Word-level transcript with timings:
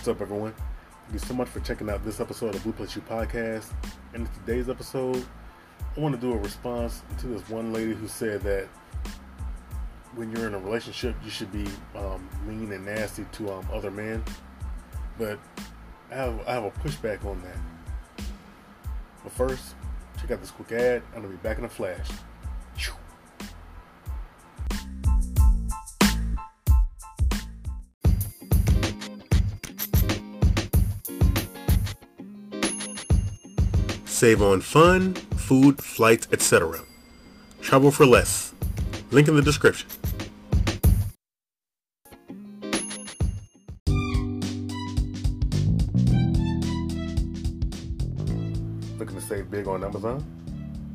What's 0.00 0.08
up, 0.08 0.22
everyone? 0.22 0.54
Thank 0.54 1.12
you 1.12 1.18
so 1.18 1.34
much 1.34 1.48
for 1.48 1.60
checking 1.60 1.90
out 1.90 2.02
this 2.06 2.20
episode 2.20 2.54
of 2.54 2.62
Blue 2.62 2.72
Plus 2.72 2.96
You 2.96 3.02
podcast. 3.02 3.70
And 4.14 4.26
in 4.26 4.32
today's 4.32 4.70
episode, 4.70 5.22
I 5.94 6.00
want 6.00 6.14
to 6.14 6.20
do 6.22 6.32
a 6.32 6.38
response 6.38 7.02
to 7.18 7.26
this 7.26 7.46
one 7.50 7.70
lady 7.70 7.92
who 7.92 8.08
said 8.08 8.40
that 8.40 8.66
when 10.14 10.32
you're 10.32 10.46
in 10.46 10.54
a 10.54 10.58
relationship, 10.58 11.16
you 11.22 11.28
should 11.28 11.52
be 11.52 11.66
um, 11.94 12.26
mean 12.46 12.72
and 12.72 12.86
nasty 12.86 13.26
to 13.32 13.52
um, 13.52 13.68
other 13.70 13.90
men. 13.90 14.24
But 15.18 15.38
I 16.10 16.14
have, 16.14 16.48
I 16.48 16.52
have 16.54 16.64
a 16.64 16.70
pushback 16.70 17.22
on 17.26 17.42
that. 17.42 18.24
But 19.22 19.32
first, 19.32 19.74
check 20.18 20.30
out 20.30 20.40
this 20.40 20.50
quick 20.50 20.72
ad. 20.72 21.02
I'm 21.14 21.20
going 21.20 21.30
to 21.30 21.36
be 21.36 21.46
back 21.46 21.58
in 21.58 21.64
a 21.66 21.68
flash. 21.68 22.08
Save 34.20 34.42
on 34.42 34.60
fun, 34.60 35.14
food, 35.14 35.82
flights, 35.82 36.28
etc. 36.30 36.80
Travel 37.62 37.90
for 37.90 38.04
less. 38.04 38.52
Link 39.10 39.28
in 39.28 39.34
the 39.34 39.40
description. 39.40 39.88
Looking 48.98 49.16
to 49.16 49.22
save 49.22 49.50
big 49.50 49.66
on 49.66 49.82
Amazon? 49.82 50.22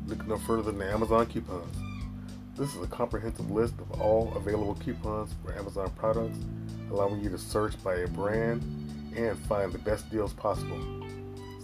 Look 0.06 0.24
no 0.28 0.38
further 0.38 0.62
than 0.62 0.78
the 0.78 0.88
Amazon 0.88 1.26
coupons. 1.26 1.76
This 2.56 2.76
is 2.76 2.82
a 2.84 2.86
comprehensive 2.86 3.50
list 3.50 3.74
of 3.80 4.00
all 4.00 4.32
available 4.36 4.76
coupons 4.76 5.34
for 5.42 5.52
Amazon 5.58 5.90
products, 5.96 6.38
allowing 6.92 7.24
you 7.24 7.30
to 7.30 7.38
search 7.38 7.72
by 7.82 7.96
a 7.96 8.06
brand 8.06 8.62
and 9.16 9.36
find 9.36 9.72
the 9.72 9.78
best 9.78 10.08
deals 10.12 10.32
possible. 10.32 11.05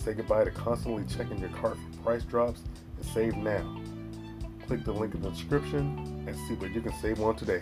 Say 0.05 0.15
goodbye 0.15 0.43
to 0.43 0.51
constantly 0.51 1.05
checking 1.05 1.39
your 1.39 1.51
cart 1.51 1.77
for 1.77 2.03
price 2.03 2.25
drops 2.25 2.63
and 2.97 3.07
save 3.07 3.37
now. 3.37 3.81
Click 4.67 4.85
the 4.85 4.91
link 4.91 5.15
in 5.15 5.23
the 5.23 5.31
description 5.31 6.25
and 6.27 6.37
see 6.49 6.55
what 6.55 6.73
you 6.73 6.81
can 6.81 6.93
save 6.95 7.21
on 7.21 7.37
today. 7.37 7.61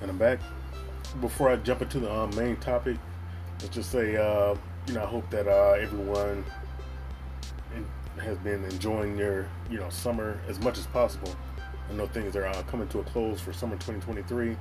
And 0.00 0.08
I'm 0.08 0.16
back. 0.16 0.38
Before 1.20 1.50
I 1.50 1.56
jump 1.56 1.82
into 1.82 1.98
the 1.98 2.12
um, 2.12 2.32
main 2.36 2.56
topic, 2.58 2.98
let's 3.60 3.74
just 3.74 3.90
say, 3.90 4.14
uh, 4.14 4.54
you 4.86 4.94
know, 4.94 5.02
I 5.02 5.06
hope 5.06 5.28
that 5.30 5.48
uh, 5.48 5.72
everyone 5.72 6.44
has 8.18 8.38
been 8.38 8.62
enjoying 8.64 9.18
your, 9.18 9.48
you 9.68 9.80
know, 9.80 9.90
summer 9.90 10.38
as 10.46 10.60
much 10.60 10.78
as 10.78 10.86
possible. 10.86 11.34
I 11.88 11.92
know 11.92 12.06
things 12.06 12.34
are 12.36 12.46
uh, 12.46 12.62
coming 12.64 12.88
to 12.88 12.98
a 12.98 13.04
close 13.04 13.40
for 13.40 13.52
summer 13.52 13.76
2023. 13.76 14.56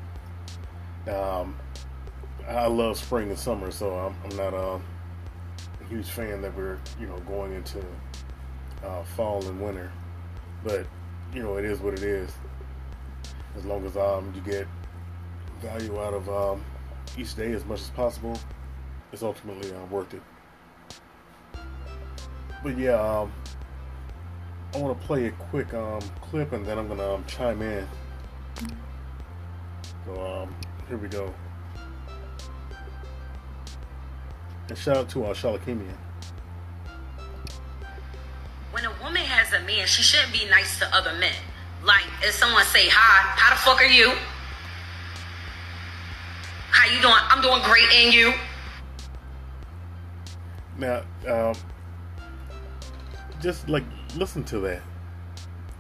Um, 1.12 1.56
I 2.48 2.67
love 2.67 2.98
spring 2.98 3.30
and 3.30 3.40
summer, 3.40 3.72
so 3.72 3.94
I'm, 3.94 4.16
I'm 4.23 4.38
not 4.38 4.54
uh, 4.54 4.80
a 5.82 5.84
huge 5.90 6.08
fan 6.08 6.42
that 6.42 6.56
we're 6.56 6.78
you 7.00 7.08
know 7.08 7.17
going 7.20 7.54
into 7.54 7.84
uh, 8.84 9.04
fall 9.16 9.44
and 9.48 9.59
winter. 9.59 9.92
But 10.64 10.86
you 11.34 11.42
know 11.42 11.58
it 11.58 11.66
is 11.66 11.80
what 11.80 11.94
it 11.94 12.04
is. 12.04 12.32
As 13.58 13.66
long 13.66 13.86
as 13.86 13.98
um, 13.98 14.32
you 14.36 14.42
get 14.42 14.67
value 15.62 16.00
out 16.00 16.14
of 16.14 16.30
um, 16.30 16.64
each 17.17 17.36
day 17.36 17.54
as 17.54 17.66
much 17.66 17.82
as 17.82 17.89
possible, 17.92 18.38
it's 19.12 19.23
ultimately 19.23 19.72
uh, 19.73 19.86
worth 19.86 20.14
it. 20.14 20.22
But 22.64 22.78
yeah. 22.78 23.02
Um, 23.02 23.32
I 24.76 24.78
want 24.78 25.00
to 25.00 25.08
play 25.08 25.28
a 25.28 25.31
quick 25.31 25.73
um, 25.73 26.02
clip 26.20 26.52
and 26.52 26.66
then 26.66 26.77
I'm 26.77 26.88
going 26.88 26.99
to 26.99 27.14
um, 27.14 27.23
chime 27.27 27.61
in. 27.61 27.88
So, 30.05 30.22
um, 30.22 30.54
here 30.89 30.98
we 30.98 31.08
go. 31.08 31.33
And 34.67 34.77
shout 34.77 34.98
out 34.98 35.10
to 35.11 35.27
uh, 35.27 35.33
Shalakimian. 35.33 35.95
When 38.72 38.83
a 38.83 38.92
woman 39.02 39.22
has 39.22 39.54
a 39.54 39.66
man, 39.66 39.88
she 39.88 40.04
shouldn't 40.04 40.33
be 40.33 40.45
nice 40.49 40.78
to 40.80 40.94
other 40.94 41.14
men. 41.14 41.36
Like, 41.82 42.04
if 42.22 42.33
someone 42.36 42.66
say, 42.66 42.89
hi, 42.89 43.32
how 43.38 43.52
the 43.52 43.61
fuck 43.61 43.82
are 43.82 43.86
you? 43.86 44.11
How 46.72 46.94
you 46.94 47.02
doing? 47.02 47.14
I'm 47.30 47.42
doing 47.42 47.61
great, 47.64 47.89
and 47.94 48.14
you? 48.14 48.33
Now, 50.78 51.04
um, 51.33 51.55
just 53.42 53.70
like 53.70 53.86
listen 54.15 54.43
to 54.45 54.59
that. 54.59 54.81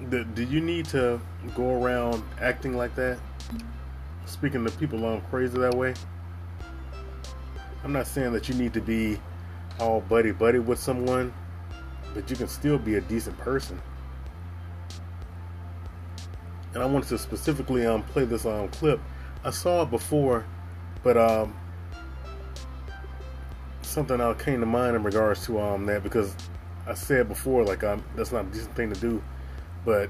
Do, 0.09 0.23
do 0.23 0.43
you 0.43 0.59
need 0.59 0.85
to 0.85 1.19
go 1.55 1.81
around 1.81 2.23
acting 2.41 2.75
like 2.75 2.95
that? 2.95 3.17
Speaking 4.25 4.65
to 4.65 4.71
people 4.71 5.05
on 5.05 5.21
crazy 5.29 5.57
that 5.59 5.73
way? 5.73 5.93
I'm 7.83 7.93
not 7.93 8.07
saying 8.07 8.33
that 8.33 8.49
you 8.49 8.55
need 8.55 8.73
to 8.73 8.81
be 8.81 9.19
all 9.79 10.01
buddy 10.01 10.31
buddy 10.31 10.59
with 10.59 10.79
someone, 10.79 11.33
but 12.13 12.29
you 12.29 12.35
can 12.35 12.47
still 12.47 12.77
be 12.77 12.95
a 12.95 13.01
decent 13.01 13.37
person. 13.37 13.79
And 16.73 16.83
I 16.83 16.85
wanted 16.85 17.07
to 17.09 17.17
specifically 17.17 17.85
um 17.85 18.03
play 18.03 18.25
this 18.25 18.45
um 18.45 18.67
clip. 18.69 18.99
I 19.43 19.51
saw 19.51 19.83
it 19.83 19.91
before, 19.91 20.45
but 21.03 21.15
um 21.15 21.55
something 23.81 24.19
else 24.19 24.41
came 24.41 24.59
to 24.59 24.65
mind 24.65 24.95
in 24.95 25.03
regards 25.03 25.45
to 25.45 25.61
um 25.61 25.85
that 25.85 26.03
because 26.03 26.35
I 26.87 26.93
said 26.93 27.27
before, 27.27 27.63
like 27.63 27.81
that's 28.15 28.31
not 28.31 28.45
a 28.45 28.49
decent 28.49 28.75
thing 28.75 28.93
to 28.93 28.99
do, 28.99 29.23
but 29.83 30.09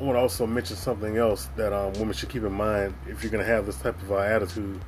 I 0.00 0.04
want 0.04 0.16
to 0.16 0.20
also 0.20 0.46
mention 0.46 0.76
something 0.76 1.16
else 1.16 1.48
that 1.56 1.72
um, 1.72 1.92
women 1.92 2.12
should 2.12 2.28
keep 2.28 2.42
in 2.42 2.52
mind 2.52 2.94
if 3.06 3.22
you're 3.22 3.30
going 3.30 3.44
to 3.44 3.50
have 3.50 3.66
this 3.66 3.78
type 3.78 4.00
of 4.02 4.10
uh, 4.10 4.16
attitude. 4.16 4.80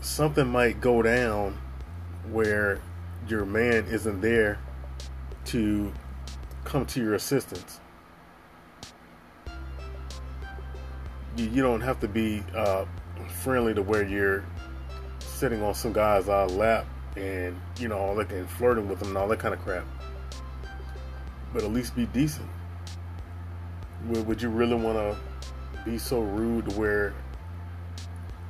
Something 0.00 0.46
might 0.46 0.80
go 0.80 1.02
down 1.02 1.58
where 2.30 2.80
your 3.28 3.44
man 3.44 3.86
isn't 3.86 4.20
there 4.20 4.60
to 5.46 5.92
come 6.64 6.86
to 6.86 7.00
your 7.00 7.14
assistance. 7.14 7.80
You, 11.36 11.46
you 11.46 11.62
don't 11.62 11.80
have 11.80 11.98
to 12.00 12.08
be 12.08 12.44
uh, 12.54 12.84
friendly 13.42 13.74
to 13.74 13.82
where 13.82 14.04
you're 14.04 14.44
sitting 15.18 15.60
on 15.62 15.74
some 15.74 15.92
guy's 15.92 16.28
uh, 16.28 16.46
lap 16.46 16.86
and 17.16 17.58
you 17.78 17.88
know 17.88 17.98
all 17.98 18.14
that 18.14 18.30
and 18.30 18.48
flirting 18.48 18.88
with 18.88 18.98
them 18.98 19.08
and 19.08 19.18
all 19.18 19.28
that 19.28 19.38
kind 19.38 19.54
of 19.54 19.60
crap. 19.60 19.84
But 21.52 21.64
at 21.64 21.72
least 21.72 21.96
be 21.96 22.06
decent. 22.06 22.48
Would, 24.08 24.42
you 24.42 24.50
really 24.50 24.74
want 24.74 24.98
to 24.98 25.16
be 25.84 25.98
so 25.98 26.20
rude 26.20 26.76
where 26.76 27.14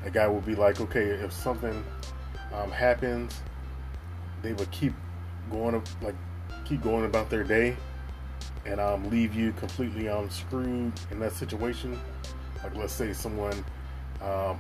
a 0.05 0.11
guy 0.11 0.27
would 0.27 0.45
be 0.45 0.55
like, 0.55 0.81
okay, 0.81 1.05
if 1.05 1.33
something 1.33 1.85
um, 2.53 2.71
happens, 2.71 3.41
they 4.43 4.53
would 4.53 4.71
keep 4.71 4.93
going 5.51 5.81
like 6.03 6.17
keep 6.65 6.83
going 6.83 7.05
about 7.05 7.31
their 7.31 7.45
day 7.45 7.77
and 8.67 8.81
um, 8.81 9.09
leave 9.09 9.35
you 9.35 9.53
completely 9.53 10.09
um, 10.09 10.29
screwed 10.29 10.93
in 11.11 11.21
that 11.21 11.33
situation. 11.33 11.99
Like 12.63 12.77
let's 12.77 12.93
say 12.93 13.13
someone 13.13 13.65
um, 14.21 14.59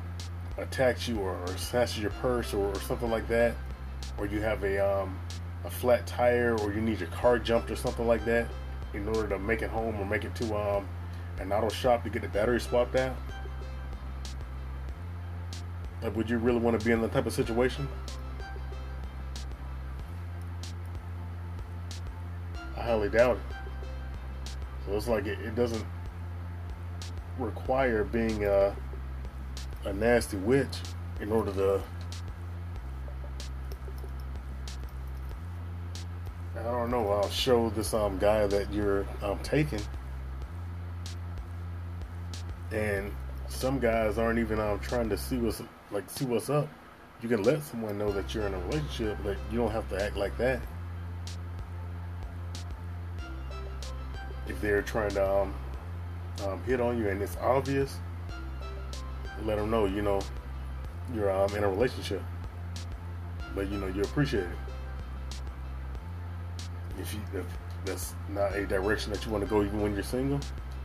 attacks 0.56 1.08
you 1.08 1.18
or, 1.18 1.36
or 1.36 1.56
snatches 1.56 1.98
your 1.98 2.12
purse 2.12 2.54
or, 2.54 2.68
or 2.68 2.80
something 2.82 3.10
like 3.10 3.26
that 3.28 3.54
or 4.18 4.26
you 4.26 4.40
have 4.40 4.62
a 4.64 4.78
um, 4.78 5.18
a 5.64 5.70
flat 5.70 6.06
tire, 6.06 6.56
or 6.58 6.72
you 6.72 6.80
need 6.80 7.00
your 7.00 7.08
car 7.10 7.38
jumped 7.38 7.70
or 7.70 7.76
something 7.76 8.06
like 8.06 8.24
that, 8.24 8.48
in 8.94 9.06
order 9.08 9.28
to 9.28 9.38
make 9.38 9.62
it 9.62 9.70
home 9.70 9.98
or 10.00 10.06
make 10.06 10.24
it 10.24 10.34
to 10.36 10.54
um, 10.54 10.86
an 11.38 11.52
auto 11.52 11.68
shop 11.68 12.04
to 12.04 12.10
get 12.10 12.22
the 12.22 12.28
battery 12.28 12.60
swapped 12.60 12.96
out? 12.96 13.16
Like, 16.02 16.14
would 16.16 16.30
you 16.30 16.38
really 16.38 16.58
want 16.58 16.78
to 16.78 16.84
be 16.84 16.92
in 16.92 17.00
that 17.02 17.12
type 17.12 17.26
of 17.26 17.32
situation? 17.32 17.88
I 22.76 22.80
highly 22.80 23.08
doubt 23.08 23.36
it. 23.36 24.52
So 24.86 24.96
it's 24.96 25.08
like 25.08 25.26
it, 25.26 25.40
it 25.40 25.56
doesn't 25.56 25.84
require 27.38 28.04
being 28.04 28.44
a, 28.44 28.74
a 29.84 29.92
nasty 29.92 30.36
witch 30.36 30.78
in 31.20 31.32
order 31.32 31.52
to 31.52 31.82
I 36.58 36.62
don't 36.86 37.04
know. 37.04 37.12
I'll 37.12 37.30
show 37.30 37.70
this 37.70 37.94
um 37.94 38.18
guy 38.18 38.46
that 38.46 38.72
you're 38.72 39.06
um 39.22 39.38
taking, 39.42 39.80
and 42.72 43.12
some 43.48 43.78
guys 43.78 44.18
aren't 44.18 44.38
even 44.38 44.60
um 44.60 44.78
trying 44.80 45.08
to 45.08 45.16
see 45.16 45.38
what's 45.38 45.62
like 45.90 46.08
see 46.08 46.24
what's 46.24 46.48
up. 46.50 46.68
You 47.22 47.28
can 47.28 47.42
let 47.42 47.62
someone 47.62 47.98
know 47.98 48.12
that 48.12 48.34
you're 48.34 48.46
in 48.46 48.54
a 48.54 48.58
relationship, 48.60 49.18
but 49.24 49.36
you 49.50 49.58
don't 49.58 49.70
have 49.70 49.88
to 49.90 50.02
act 50.02 50.16
like 50.16 50.36
that. 50.38 50.60
If 54.46 54.60
they're 54.60 54.82
trying 54.82 55.10
to 55.10 55.28
um, 55.28 55.54
um 56.44 56.62
hit 56.64 56.80
on 56.80 56.98
you 56.98 57.08
and 57.08 57.20
it's 57.20 57.36
obvious, 57.38 57.96
let 59.44 59.56
them 59.56 59.70
know. 59.70 59.86
You 59.86 60.02
know, 60.02 60.20
you're 61.14 61.32
um 61.32 61.54
in 61.56 61.64
a 61.64 61.68
relationship, 61.68 62.22
but 63.54 63.68
you 63.70 63.78
know 63.78 63.88
you 63.88 64.02
appreciate 64.02 64.44
it 64.44 64.65
if 66.98 67.14
you 67.14 67.20
if 67.34 67.46
that's 67.84 68.14
not 68.28 68.54
a 68.54 68.66
direction 68.66 69.12
that 69.12 69.24
you 69.24 69.30
want 69.30 69.44
to 69.44 69.50
go 69.50 69.62
even 69.62 69.80
when 69.80 69.94
you're 69.94 70.02
single, 70.02 70.40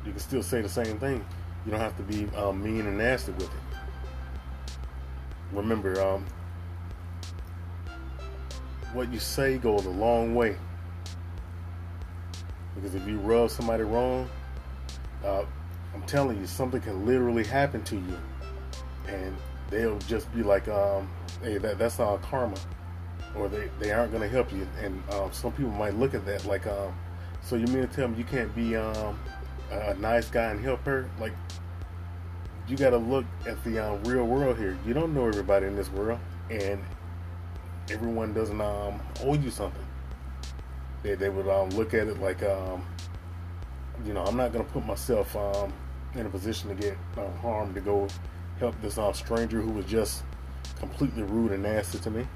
you 0.06 0.12
can 0.12 0.19
still 0.19 0.44
say 0.44 0.62
the 0.62 0.69
same 0.69 1.00
thing. 1.00 1.25
You 1.66 1.72
don't 1.72 1.80
have 1.80 1.98
to 1.98 2.04
be 2.04 2.28
um, 2.36 2.63
mean 2.63 2.86
and 2.88 2.98
nasty 2.98 3.31
with 3.34 3.44
it. 3.44 3.50
Remember, 5.52 6.02
um, 6.02 6.25
what 8.94 9.12
you 9.12 9.19
say 9.19 9.58
goes 9.58 9.86
a 9.86 9.90
long 9.90 10.36
way. 10.36 10.56
Because 12.75 12.96
if 12.96 13.07
you 13.07 13.18
rub 13.19 13.52
somebody 13.52 13.84
wrong, 13.84 14.30
uh, 15.25 15.44
I'm 15.94 16.02
telling 16.04 16.40
you, 16.40 16.48
something 16.48 16.81
can 16.81 17.06
literally 17.06 17.44
happen 17.44 17.84
to 17.84 17.96
you, 17.96 18.18
and 19.07 19.36
they'll 19.69 20.00
just 20.00 20.34
be 20.34 20.42
like, 20.42 20.68
um, 20.68 21.10
"Hey, 21.44 21.57
that, 21.57 21.78
that's 21.78 22.00
our 22.00 22.18
karma," 22.19 22.56
or 23.36 23.48
they, 23.50 23.69
they 23.80 23.92
aren't 23.92 24.12
going 24.12 24.24
to 24.24 24.30
help 24.30 24.51
you. 24.51 24.68
And 24.81 25.01
um, 25.13 25.31
some 25.31 25.51
people 25.51 25.72
might 25.72 25.95
look 25.95 26.13
at 26.13 26.25
that 26.25 26.45
like, 26.45 26.68
um, 26.68 26.94
"So 27.42 27.56
you 27.56 27.68
mean 27.68 27.88
to 27.88 27.88
tell 27.88 28.07
me 28.07 28.18
you 28.18 28.24
can't 28.24 28.54
be 28.56 28.75
um, 28.75 29.19
a 29.72 29.94
nice 29.95 30.30
guy 30.30 30.51
and 30.51 30.60
help 30.63 30.86
her?" 30.86 31.10
Like, 31.19 31.33
you 32.68 32.78
got 32.78 32.92
to 32.92 32.98
look 32.98 33.25
at 33.45 33.63
the 33.63 33.80
um, 33.80 34.04
real 34.04 34.25
world 34.25 34.57
here. 34.57 34.78
You 34.86 34.94
don't 34.94 35.13
know 35.13 35.28
everybody 35.28 35.66
in 35.66 35.75
this 35.75 35.89
world, 35.89 36.19
and 36.50 36.81
everyone 37.89 38.33
doesn't 38.33 38.62
um, 38.62 39.01
owe 39.24 39.33
you 39.33 39.50
something. 39.50 39.86
They, 41.04 41.16
they 41.16 41.30
would 41.30 41.48
um, 41.48 41.69
look 41.72 41.94
at 41.94 42.07
it 42.07 42.19
like, 42.19 42.44
um, 42.44 42.86
you 44.06 44.13
know, 44.13 44.24
I'm 44.24 44.38
not 44.38 44.54
going 44.54 44.63
to 44.66 44.72
put 44.72 44.86
myself 44.86 45.36
um, 45.36 45.74
in 46.13 46.25
a 46.25 46.30
position 46.30 46.69
to 46.69 46.75
get 46.75 46.98
uh, 47.18 47.30
harmed 47.42 47.75
to 47.75 47.81
go 47.81 48.07
help 48.60 48.80
this 48.81 48.98
uh, 48.98 49.12
stranger 49.13 49.60
who 49.60 49.72
was 49.72 49.86
just 49.86 50.24
completely 50.80 51.24
rude 51.24 51.51
and 51.51 51.63
nasty 51.63 51.98
to 52.00 52.12
me. 52.12 52.28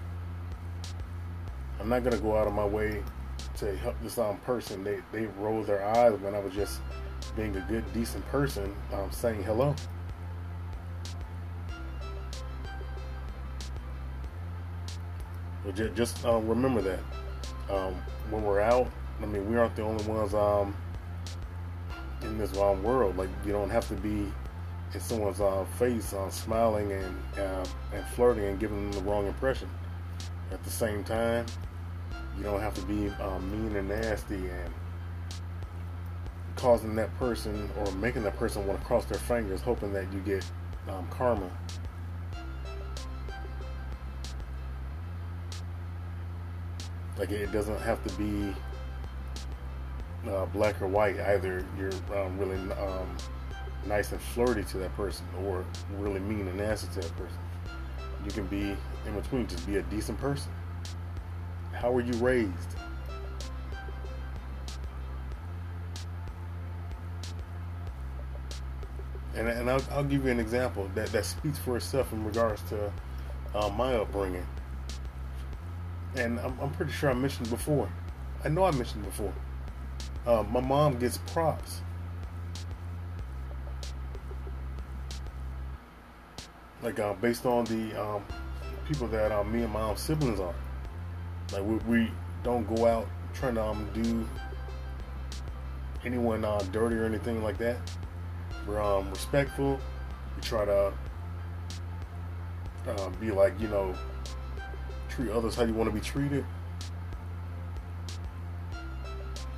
I'm 1.80 1.90
not 1.90 2.04
to 2.04 2.18
go 2.18 2.38
out 2.38 2.48
of 2.48 2.54
my 2.54 2.66
way 2.66 3.04
to 3.58 3.76
help 3.78 3.96
this 4.02 4.18
um, 4.18 4.38
person. 4.40 4.84
They, 4.84 5.00
they 5.12 5.28
rolled 5.40 5.68
their 5.68 5.86
eyes 5.86 6.20
when 6.20 6.36
I 6.36 6.40
was 6.40 6.54
just 6.54 6.82
being 7.36 7.56
a 7.56 7.62
good, 7.62 7.84
decent 7.94 8.26
person 8.28 8.74
um, 8.94 9.12
saying 9.12 9.44
hello. 9.44 9.76
Just, 15.74 15.96
just 15.96 16.26
um, 16.26 16.48
remember 16.48 16.82
that 16.82 17.00
um, 17.70 17.96
when 18.30 18.44
we're 18.44 18.62
out, 18.62 18.88
I 19.22 19.26
mean, 19.26 19.50
we 19.50 19.58
aren't 19.58 19.76
the 19.76 19.82
only 19.82 20.04
ones 20.06 20.34
um, 20.34 20.76
in 22.22 22.38
this 22.38 22.54
world. 22.54 23.18
Like, 23.18 23.30
you 23.46 23.52
don't 23.52 23.70
have 23.70 23.88
to 23.88 23.96
be 23.96 24.32
in 24.94 25.00
someone's 25.00 25.42
uh, 25.42 25.66
face 25.78 26.14
uh, 26.14 26.30
smiling 26.30 26.92
and 26.92 27.40
uh, 27.40 27.66
and 27.94 28.06
flirting 28.16 28.46
and 28.46 28.60
giving 28.60 28.90
them 28.90 29.04
the 29.04 29.10
wrong 29.10 29.28
impression. 29.28 29.70
At 30.52 30.64
the 30.64 30.70
same 30.70 31.04
time, 31.04 31.46
you 32.38 32.44
don't 32.44 32.62
have 32.62 32.74
to 32.76 32.82
be 32.82 33.10
um, 33.22 33.52
mean 33.52 33.76
and 33.76 33.90
nasty 33.90 34.36
and 34.36 34.74
causing 36.56 36.96
that 36.96 37.16
person 37.18 37.70
or 37.78 37.92
making 37.94 38.24
that 38.24 38.38
person 38.38 38.66
want 38.66 38.80
to 38.80 38.86
cross 38.86 39.06
their 39.06 39.20
fingers, 39.20 39.62
hoping 39.62 39.94
that 39.94 40.12
you 40.14 40.20
get 40.22 40.44
um, 40.90 41.08
karma. 41.10 41.50
Like 47.18 47.32
it 47.32 47.52
doesn't 47.52 47.80
have 47.82 48.04
to 48.06 48.14
be 48.16 48.54
uh, 50.30 50.46
black 50.48 50.82
or 50.82 50.88
white. 50.88 51.20
Either 51.20 51.66
you're 51.78 51.94
um, 52.18 52.38
really 52.38 52.58
um, 52.74 53.16
nice 53.86 54.12
and 54.12 54.20
flirty 54.20 54.64
to 54.64 54.78
that 54.80 54.96
person, 54.96 55.26
or 55.46 55.66
really 55.98 56.20
mean 56.20 56.48
and 56.48 56.58
nasty 56.58 56.88
to 56.94 57.08
that 57.08 57.18
person. 57.18 57.38
You 58.26 58.32
can 58.32 58.48
be 58.48 58.76
in 59.08 59.16
between. 59.16 59.48
Just 59.48 59.66
be 59.68 59.78
a 59.78 59.84
decent 59.84 60.20
person. 60.20 60.52
How 61.86 61.92
were 61.92 62.02
you 62.02 62.14
raised? 62.14 62.50
And, 69.36 69.48
and 69.48 69.70
I'll, 69.70 69.84
I'll 69.92 70.04
give 70.04 70.26
you 70.26 70.32
an 70.32 70.40
example 70.40 70.90
that, 70.96 71.10
that 71.10 71.26
speaks 71.26 71.60
for 71.60 71.78
itself 71.78 72.12
in 72.12 72.26
regards 72.26 72.64
to 72.70 72.92
uh, 73.54 73.70
my 73.70 73.94
upbringing 73.98 74.48
and 76.16 76.40
I'm, 76.40 76.60
I'm, 76.60 76.72
pretty 76.72 76.92
sure 76.92 77.12
I 77.12 77.14
mentioned 77.14 77.52
before. 77.52 77.88
I 78.44 78.50
know 78.50 78.64
I 78.64 78.72
mentioned 78.72 79.06
before. 79.06 79.34
Uh, 80.26 80.42
my 80.50 80.62
mom 80.62 80.98
gets 80.98 81.20
props. 81.20 81.82
Like 86.82 86.98
uh, 86.98 87.14
based 87.14 87.46
on 87.46 87.66
the 87.66 87.94
um, 88.04 88.24
people 88.88 89.08
that 89.10 89.32
uh, 89.32 89.44
me 89.44 89.62
and 89.62 89.72
my 89.72 89.84
um, 89.84 89.96
siblings 89.98 90.40
are. 90.40 90.56
Like 91.52 91.64
we, 91.64 91.76
we, 91.88 92.12
don't 92.44 92.64
go 92.76 92.86
out 92.86 93.08
trying 93.34 93.56
to 93.56 93.64
um, 93.64 93.90
do 93.94 94.28
anyone 96.06 96.46
uh, 96.46 96.64
dirty 96.72 96.96
or 96.96 97.06
anything 97.06 97.44
like 97.44 97.58
that. 97.58 97.78
We're 98.68 98.82
um, 98.82 99.10
respectful. 99.10 99.80
We 100.36 100.42
try 100.44 100.64
to 100.66 100.94
uh, 102.88 103.10
be 103.20 103.32
like 103.32 103.60
you 103.60 103.68
know 103.68 103.96
treat 105.10 105.32
others 105.32 105.56
how 105.56 105.64
you 105.64 105.74
want 105.74 105.90
to 105.90 105.94
be 105.94 106.02
treated. 106.02 106.46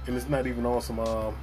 And 0.06 0.16
it's 0.16 0.30
not 0.30 0.48
even 0.48 0.66
on 0.66 0.82
some 0.82 1.00
um, 1.00 1.36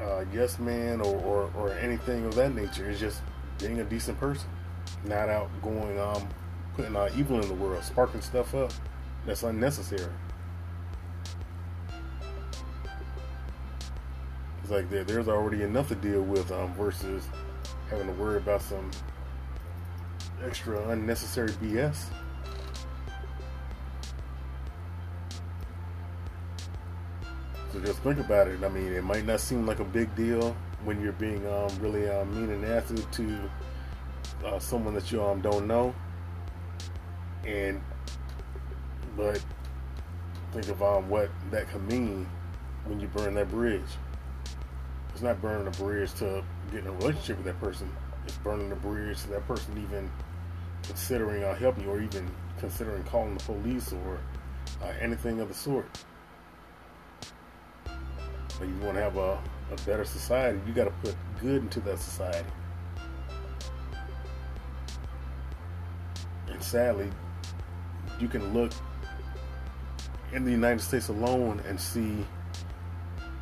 uh, 0.00 0.24
yes 0.32 0.60
man 0.60 1.00
or, 1.00 1.16
or, 1.22 1.50
or 1.56 1.72
anything 1.72 2.24
of 2.24 2.36
that 2.36 2.54
nature. 2.54 2.88
It's 2.88 3.00
just 3.00 3.20
being 3.58 3.80
a 3.80 3.84
decent 3.84 4.18
person, 4.20 4.48
not 5.04 5.28
out 5.28 5.50
going 5.60 5.98
um 5.98 6.28
putting 6.76 6.94
uh, 6.94 7.10
evil 7.16 7.40
in 7.40 7.48
the 7.48 7.54
world, 7.54 7.82
sparking 7.82 8.20
stuff 8.20 8.54
up 8.54 8.72
that's 9.26 9.42
unnecessary. 9.42 10.12
It's 14.62 14.70
like 14.70 14.88
there, 14.90 15.04
there's 15.04 15.28
already 15.28 15.62
enough 15.62 15.88
to 15.88 15.94
deal 15.94 16.22
with 16.22 16.50
um, 16.52 16.72
versus 16.74 17.28
having 17.90 18.06
to 18.06 18.12
worry 18.14 18.36
about 18.36 18.62
some 18.62 18.90
extra 20.44 20.88
unnecessary 20.88 21.50
BS. 21.50 22.04
So 27.72 27.80
just 27.80 28.00
think 28.00 28.18
about 28.18 28.48
it. 28.48 28.64
I 28.64 28.68
mean, 28.68 28.92
it 28.92 29.04
might 29.04 29.24
not 29.24 29.40
seem 29.40 29.64
like 29.64 29.78
a 29.78 29.84
big 29.84 30.14
deal 30.16 30.56
when 30.84 31.00
you're 31.00 31.12
being 31.12 31.46
um, 31.46 31.68
really 31.80 32.08
um, 32.08 32.34
mean 32.34 32.50
and 32.50 32.62
nasty 32.62 32.96
to 33.12 33.50
uh, 34.44 34.58
someone 34.58 34.94
that 34.94 35.12
you 35.12 35.22
um, 35.22 35.40
don't 35.40 35.66
know. 35.66 35.94
And 37.44 37.80
but 39.20 39.42
think 40.52 40.68
of 40.68 40.82
um, 40.82 41.10
what 41.10 41.28
that 41.50 41.68
could 41.68 41.86
mean 41.86 42.26
when 42.86 42.98
you 43.00 43.06
burn 43.08 43.34
that 43.34 43.50
bridge. 43.50 43.82
It's 45.12 45.20
not 45.20 45.42
burning 45.42 45.66
a 45.66 45.70
bridge 45.72 46.14
to 46.14 46.42
get 46.72 46.80
in 46.80 46.86
a 46.86 46.92
relationship 46.92 47.36
with 47.36 47.46
that 47.46 47.60
person. 47.60 47.90
It's 48.24 48.38
burning 48.38 48.70
the 48.70 48.76
bridge 48.76 49.20
to 49.22 49.28
that 49.28 49.46
person 49.46 49.76
even 49.76 50.10
considering 50.84 51.44
uh, 51.44 51.54
helping 51.54 51.84
you 51.84 51.90
or 51.90 52.00
even 52.00 52.30
considering 52.58 53.02
calling 53.04 53.36
the 53.36 53.44
police 53.44 53.92
or 53.92 54.18
uh, 54.82 54.92
anything 55.00 55.40
of 55.40 55.48
the 55.48 55.54
sort 55.54 55.86
But 57.84 58.68
you 58.68 58.74
want 58.82 58.96
to 58.96 59.02
have 59.02 59.18
a, 59.18 59.38
a 59.70 59.76
better 59.84 60.06
society, 60.06 60.58
you 60.66 60.72
got 60.72 60.84
to 60.84 60.90
put 61.02 61.14
good 61.42 61.62
into 61.62 61.80
that 61.80 61.98
society. 61.98 62.48
And 66.48 66.62
sadly, 66.62 67.10
you 68.18 68.26
can 68.26 68.54
look 68.54 68.72
in 70.32 70.44
the 70.44 70.50
United 70.50 70.80
States 70.80 71.08
alone 71.08 71.62
and 71.66 71.80
see 71.80 72.24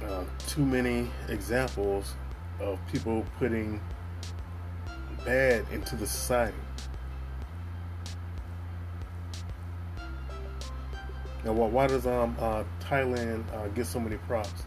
uh, 0.05 0.25
too 0.47 0.65
many 0.65 1.11
examples 1.29 2.15
of 2.61 2.79
people 2.93 3.25
putting 3.39 3.81
bad 5.25 5.67
into 5.73 5.97
the 5.97 6.07
society. 6.07 6.57
Now, 11.45 11.53
why 11.53 11.87
does 11.87 12.07
um, 12.07 12.37
uh, 12.41 12.65
Thailand 12.81 13.45
uh, 13.55 13.69
get 13.69 13.87
so 13.87 14.01
many 14.01 14.17
props? 14.17 14.65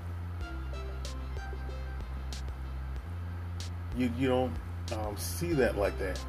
you 3.95 4.11
you 4.17 4.27
don't 4.27 4.53
um, 4.93 5.17
see 5.17 5.53
that 5.53 5.77
like 5.77 5.97
that. 5.99 6.19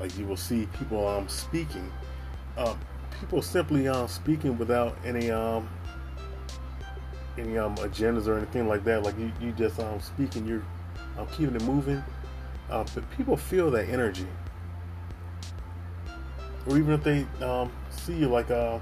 Like 0.00 0.16
you 0.18 0.26
will 0.26 0.36
see 0.36 0.66
people 0.78 1.06
um, 1.06 1.28
speaking, 1.28 1.90
um, 2.56 2.78
people 3.20 3.42
simply 3.42 3.88
um, 3.88 4.08
speaking 4.08 4.58
without 4.58 4.96
any 5.04 5.30
um, 5.30 5.68
any 7.38 7.56
um, 7.58 7.74
agendas 7.76 8.26
or 8.26 8.36
anything 8.36 8.68
like 8.68 8.84
that. 8.84 9.02
Like 9.02 9.18
you, 9.18 9.32
you 9.40 9.52
just 9.52 9.78
um, 9.80 10.00
speaking, 10.00 10.46
you're 10.46 10.64
um, 11.18 11.26
keeping 11.28 11.54
it 11.54 11.62
moving. 11.62 12.02
Uh, 12.70 12.84
but 12.94 13.10
people 13.12 13.36
feel 13.36 13.70
that 13.70 13.88
energy, 13.88 14.26
or 16.66 16.78
even 16.78 16.94
if 16.94 17.02
they 17.02 17.26
um, 17.44 17.70
see 17.90 18.14
you, 18.14 18.28
like 18.28 18.50
uh, 18.50 18.78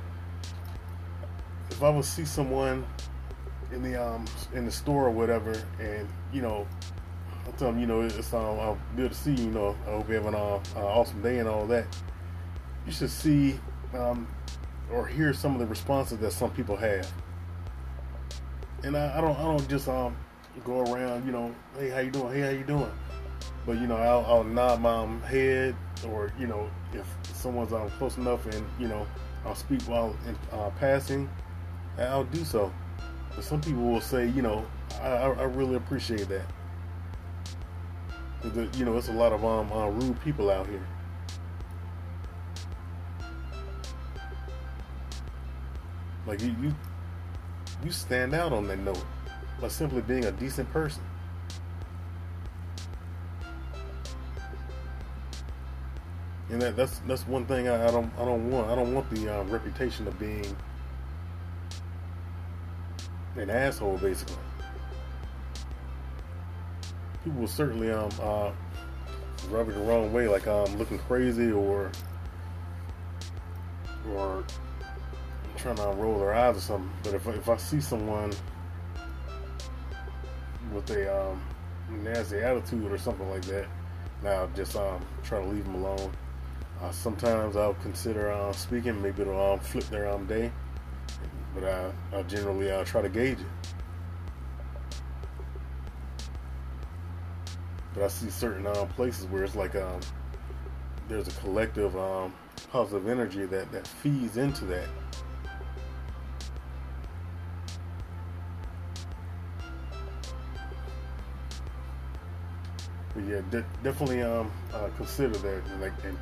if 1.70 1.82
I 1.82 1.90
would 1.90 2.04
see 2.04 2.24
someone 2.24 2.86
in 3.72 3.82
the 3.82 4.00
um 4.00 4.24
in 4.54 4.64
the 4.64 4.72
store 4.72 5.06
or 5.06 5.10
whatever, 5.10 5.60
and 5.80 6.08
you 6.32 6.42
know, 6.42 6.66
I 7.46 7.50
tell 7.52 7.72
them, 7.72 7.80
you 7.80 7.86
know, 7.86 8.02
it's 8.02 8.34
um 8.34 8.78
good 8.96 9.10
to 9.12 9.16
see 9.16 9.32
you. 9.32 9.44
You 9.44 9.50
know, 9.50 9.76
I 9.86 9.90
hope 9.90 10.08
you 10.08 10.14
have 10.16 10.26
an 10.26 10.34
uh, 10.34 10.60
uh, 10.76 10.84
awesome 10.84 11.22
day 11.22 11.38
and 11.38 11.48
all 11.48 11.66
that. 11.66 11.86
You 12.90 12.96
should 12.96 13.10
see 13.10 13.60
um 13.94 14.26
or 14.92 15.06
hear 15.06 15.32
some 15.32 15.52
of 15.52 15.60
the 15.60 15.66
responses 15.66 16.18
that 16.18 16.32
some 16.32 16.50
people 16.50 16.74
have. 16.74 17.08
And 18.82 18.96
I, 18.96 19.16
I 19.16 19.20
don't 19.20 19.38
I 19.38 19.42
don't 19.42 19.68
just 19.68 19.86
um 19.86 20.16
go 20.64 20.80
around, 20.80 21.24
you 21.24 21.30
know, 21.30 21.54
hey 21.78 21.90
how 21.90 22.00
you 22.00 22.10
doing? 22.10 22.34
Hey 22.34 22.40
how 22.40 22.48
you 22.48 22.64
doing? 22.64 22.90
But 23.64 23.80
you 23.80 23.86
know, 23.86 23.94
I'll, 23.94 24.26
I'll 24.26 24.42
nod 24.42 24.80
my 24.80 24.92
um, 24.92 25.22
head, 25.22 25.76
or 26.08 26.32
you 26.36 26.48
know, 26.48 26.68
if 26.92 27.06
someone's 27.32 27.72
um, 27.72 27.88
close 27.90 28.16
enough, 28.16 28.44
and 28.46 28.66
you 28.80 28.88
know, 28.88 29.06
I'll 29.46 29.54
speak 29.54 29.82
while 29.82 30.16
in, 30.26 30.36
uh, 30.50 30.70
passing, 30.80 31.30
I'll 31.96 32.24
do 32.24 32.44
so. 32.44 32.72
But 33.36 33.44
some 33.44 33.60
people 33.60 33.82
will 33.82 34.00
say, 34.00 34.28
you 34.30 34.42
know, 34.42 34.66
I, 35.00 35.06
I 35.06 35.44
really 35.44 35.76
appreciate 35.76 36.26
that. 36.28 36.46
The, 38.42 38.68
you 38.76 38.84
know, 38.84 38.98
it's 38.98 39.10
a 39.10 39.12
lot 39.12 39.32
of 39.32 39.44
um, 39.44 39.70
uh, 39.70 39.90
rude 39.90 40.20
people 40.22 40.50
out 40.50 40.66
here. 40.66 40.84
Like 46.30 46.42
you, 46.42 46.54
you, 46.62 46.72
you 47.84 47.90
stand 47.90 48.34
out 48.34 48.52
on 48.52 48.68
that 48.68 48.78
note 48.78 49.04
by 49.60 49.66
simply 49.66 50.00
being 50.00 50.26
a 50.26 50.30
decent 50.30 50.70
person. 50.70 51.02
And 56.50 56.62
that, 56.62 56.76
that's 56.76 57.00
that's 57.00 57.26
one 57.26 57.46
thing 57.46 57.66
I, 57.66 57.88
I, 57.88 57.90
don't 57.90 58.12
I 58.16 58.24
don't 58.24 58.48
want. 58.48 58.70
I 58.70 58.76
don't 58.76 58.94
want 58.94 59.10
the 59.10 59.40
um, 59.40 59.50
reputation 59.50 60.06
of 60.06 60.16
being 60.20 60.56
an 63.34 63.50
asshole, 63.50 63.98
basically. 63.98 64.36
People 67.24 67.40
will 67.40 67.48
certainly 67.48 67.90
um 67.90 68.08
uh, 68.22 68.52
rub 69.48 69.68
it 69.68 69.74
the 69.74 69.80
wrong 69.80 70.12
way, 70.12 70.28
like 70.28 70.46
I'm 70.46 70.66
um, 70.66 70.78
looking 70.78 71.00
crazy 71.00 71.50
or 71.50 71.90
or 74.14 74.44
trying 75.60 75.76
to 75.76 76.00
roll 76.00 76.18
their 76.18 76.34
eyes 76.34 76.56
or 76.56 76.60
something. 76.60 76.90
But 77.02 77.14
if 77.14 77.26
if 77.28 77.48
I 77.48 77.56
see 77.56 77.80
someone 77.80 78.32
with 80.72 80.90
a 80.90 81.22
um, 81.22 81.42
nasty 82.02 82.38
attitude 82.38 82.90
or 82.90 82.98
something 82.98 83.28
like 83.30 83.44
that, 83.46 83.66
now 84.22 84.48
just 84.54 84.76
um 84.76 85.04
try 85.22 85.40
to 85.40 85.46
leave 85.46 85.64
them 85.64 85.76
alone. 85.76 86.12
Uh, 86.82 86.90
sometimes 86.90 87.56
I'll 87.56 87.74
consider 87.74 88.30
uh, 88.30 88.52
speaking. 88.52 89.00
Maybe 89.02 89.22
it'll 89.22 89.52
um, 89.52 89.60
flip 89.60 89.84
their 89.84 90.08
um, 90.08 90.26
day, 90.26 90.50
but 91.54 91.64
I, 91.64 91.92
I 92.16 92.22
generally 92.22 92.72
I'll 92.72 92.84
try 92.84 93.02
to 93.02 93.08
gauge 93.08 93.38
it. 93.40 93.46
But 97.92 98.04
I 98.04 98.08
see 98.08 98.30
certain 98.30 98.66
um, 98.66 98.88
places 98.88 99.26
where 99.26 99.44
it's 99.44 99.56
like 99.56 99.74
um, 99.74 100.00
there's 101.08 101.28
a 101.28 101.32
collective 101.32 101.94
um, 101.98 102.32
positive 102.70 103.08
energy 103.08 103.44
that, 103.46 103.70
that 103.72 103.86
feeds 103.86 104.36
into 104.38 104.64
that. 104.66 104.88
But 113.14 113.24
yeah, 113.24 113.40
de- 113.50 113.64
definitely 113.82 114.22
um, 114.22 114.50
uh, 114.72 114.88
consider 114.96 115.36
that, 115.38 115.62
and, 115.72 115.80
like, 115.80 115.92
and 116.04 116.16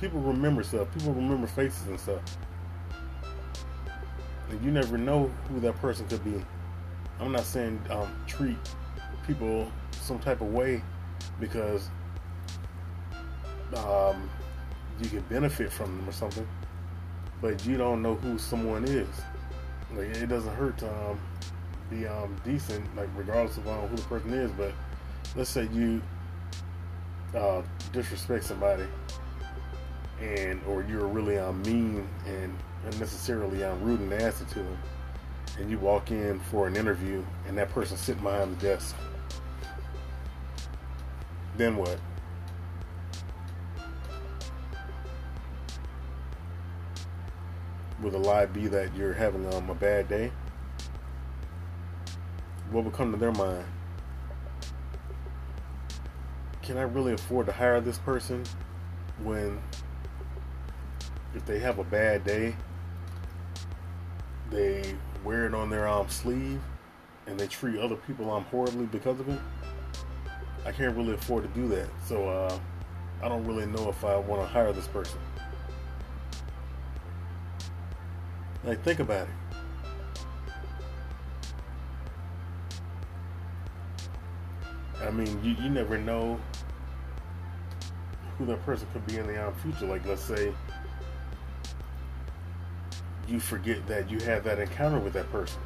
people 0.00 0.20
remember 0.20 0.62
stuff. 0.62 0.92
People 0.94 1.14
remember 1.14 1.46
faces 1.46 1.86
and 1.86 1.98
stuff. 1.98 2.20
And 4.50 4.62
you 4.64 4.70
never 4.70 4.98
know 4.98 5.30
who 5.48 5.60
that 5.60 5.76
person 5.76 6.06
could 6.08 6.24
be. 6.24 6.44
I'm 7.20 7.32
not 7.32 7.44
saying 7.44 7.80
um, 7.90 8.08
treat 8.26 8.56
people 9.26 9.70
some 9.92 10.18
type 10.18 10.40
of 10.40 10.52
way 10.52 10.82
because 11.38 11.88
um, 13.76 14.28
you 15.00 15.08
can 15.08 15.20
benefit 15.28 15.72
from 15.72 15.96
them 15.96 16.08
or 16.08 16.12
something, 16.12 16.46
but 17.40 17.64
you 17.64 17.76
don't 17.76 18.02
know 18.02 18.14
who 18.16 18.38
someone 18.38 18.84
is. 18.84 19.08
Like 19.94 20.08
it 20.16 20.26
doesn't 20.28 20.54
hurt 20.56 20.78
to 20.78 20.88
um, 20.88 21.20
be 21.88 22.06
um, 22.06 22.36
decent, 22.44 22.84
like 22.96 23.08
regardless 23.16 23.56
of 23.56 23.68
um, 23.68 23.88
who 23.88 23.96
the 23.96 24.02
person 24.02 24.32
is. 24.32 24.50
But 24.52 24.72
let's 25.36 25.50
say 25.50 25.68
you 25.72 26.02
uh, 27.34 27.62
disrespect 27.92 28.44
somebody 28.44 28.86
and 30.20 30.60
or 30.66 30.82
you're 30.82 31.06
really 31.06 31.38
um, 31.38 31.62
mean 31.62 32.06
and 32.26 32.56
unnecessarily 32.92 33.62
um, 33.64 33.80
rude 33.82 34.00
and 34.00 34.10
nasty 34.10 34.44
to 34.46 34.56
them, 34.56 34.78
and 35.58 35.70
you 35.70 35.78
walk 35.78 36.10
in 36.10 36.40
for 36.40 36.66
an 36.66 36.76
interview 36.76 37.24
and 37.46 37.56
that 37.56 37.70
person's 37.70 38.00
sitting 38.00 38.22
behind 38.22 38.56
the 38.56 38.62
desk, 38.62 38.96
then 41.56 41.76
what? 41.76 41.98
Would 48.02 48.12
the 48.12 48.18
lie 48.18 48.46
be 48.46 48.66
that 48.66 48.94
you're 48.96 49.12
having 49.12 49.52
um, 49.52 49.68
a 49.68 49.74
bad 49.74 50.08
day? 50.08 50.32
What 52.70 52.84
would 52.84 52.94
come 52.94 53.12
to 53.12 53.18
their 53.18 53.32
mind? 53.32 53.66
Can 56.70 56.78
I 56.78 56.82
really 56.82 57.14
afford 57.14 57.46
to 57.46 57.52
hire 57.52 57.80
this 57.80 57.98
person 57.98 58.44
when 59.24 59.60
if 61.34 61.44
they 61.44 61.58
have 61.58 61.80
a 61.80 61.82
bad 61.82 62.22
day, 62.22 62.54
they 64.52 64.94
wear 65.24 65.46
it 65.46 65.52
on 65.52 65.68
their 65.68 65.88
um, 65.88 66.08
sleeve 66.08 66.62
and 67.26 67.36
they 67.36 67.48
treat 67.48 67.80
other 67.80 67.96
people 67.96 68.30
um, 68.30 68.44
horribly 68.44 68.86
because 68.86 69.18
of 69.18 69.28
it. 69.28 69.40
I 70.64 70.70
can't 70.70 70.96
really 70.96 71.14
afford 71.14 71.42
to 71.42 71.48
do 71.60 71.66
that. 71.74 71.88
So 72.06 72.28
uh, 72.28 72.56
I 73.20 73.28
don't 73.28 73.44
really 73.44 73.66
know 73.66 73.88
if 73.88 74.04
I 74.04 74.14
want 74.18 74.40
to 74.40 74.46
hire 74.46 74.72
this 74.72 74.86
person. 74.86 75.18
Like, 78.62 78.80
think 78.84 79.00
about 79.00 79.26
it. 79.26 79.34
I 85.02 85.10
mean, 85.10 85.42
you, 85.42 85.56
you 85.60 85.68
never 85.68 85.98
know 85.98 86.38
who 88.40 88.46
that 88.46 88.64
person 88.64 88.86
could 88.94 89.06
be 89.06 89.18
in 89.18 89.26
the 89.26 89.52
future. 89.62 89.84
Like, 89.84 90.06
let's 90.06 90.22
say 90.22 90.54
you 93.28 93.38
forget 93.38 93.86
that 93.86 94.10
you 94.10 94.18
had 94.20 94.42
that 94.44 94.58
encounter 94.58 94.98
with 94.98 95.12
that 95.12 95.30
person. 95.30 95.60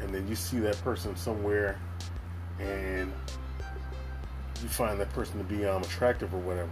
And 0.00 0.14
then 0.14 0.26
you 0.28 0.36
see 0.36 0.60
that 0.60 0.80
person 0.82 1.16
somewhere 1.16 1.78
and 2.60 3.12
you 4.62 4.68
find 4.68 5.00
that 5.00 5.12
person 5.12 5.38
to 5.38 5.44
be 5.44 5.66
um, 5.66 5.82
attractive 5.82 6.32
or 6.32 6.38
whatever. 6.38 6.70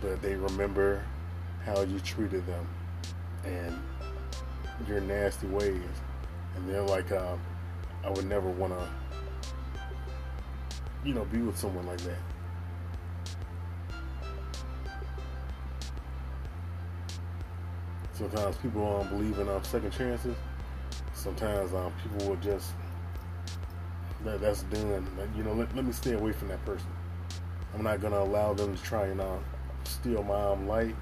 But 0.00 0.22
they 0.22 0.34
remember 0.34 1.04
how 1.66 1.82
you 1.82 2.00
treated 2.00 2.44
them 2.46 2.66
and 3.44 3.78
your 4.88 5.00
nasty 5.02 5.46
ways. 5.46 5.82
And 6.56 6.68
they're 6.68 6.82
like, 6.82 7.12
uh, 7.12 7.36
I 8.02 8.10
would 8.10 8.26
never 8.26 8.48
want 8.48 8.72
to, 8.72 8.88
you 11.04 11.14
know, 11.14 11.24
be 11.26 11.38
with 11.38 11.58
someone 11.58 11.86
like 11.86 12.00
that. 12.00 12.18
Sometimes 18.12 18.56
people 18.56 18.82
don't 18.82 19.08
believe 19.08 19.38
in 19.38 19.48
um, 19.48 19.64
second 19.64 19.90
chances. 19.92 20.36
Sometimes 21.14 21.72
um, 21.74 21.92
people 22.02 22.28
will 22.28 22.36
just 22.36 22.72
that, 24.24 24.40
that's 24.40 24.62
done. 24.64 25.06
You 25.36 25.42
know, 25.42 25.52
let, 25.54 25.74
let 25.74 25.84
me 25.84 25.92
stay 25.92 26.12
away 26.12 26.32
from 26.32 26.48
that 26.48 26.64
person. 26.64 26.86
I'm 27.74 27.82
not 27.82 28.00
gonna 28.00 28.18
allow 28.18 28.52
them 28.54 28.76
to 28.76 28.82
try 28.82 29.06
and 29.06 29.20
uh, 29.20 29.38
steal 29.84 30.22
my 30.22 30.40
um, 30.40 30.68
light 30.68 30.94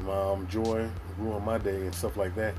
my 0.00 0.32
um, 0.32 0.46
joy, 0.48 0.88
ruin 1.18 1.44
my 1.44 1.58
day 1.58 1.76
and 1.82 1.94
stuff 1.94 2.16
like 2.16 2.34
that. 2.34 2.54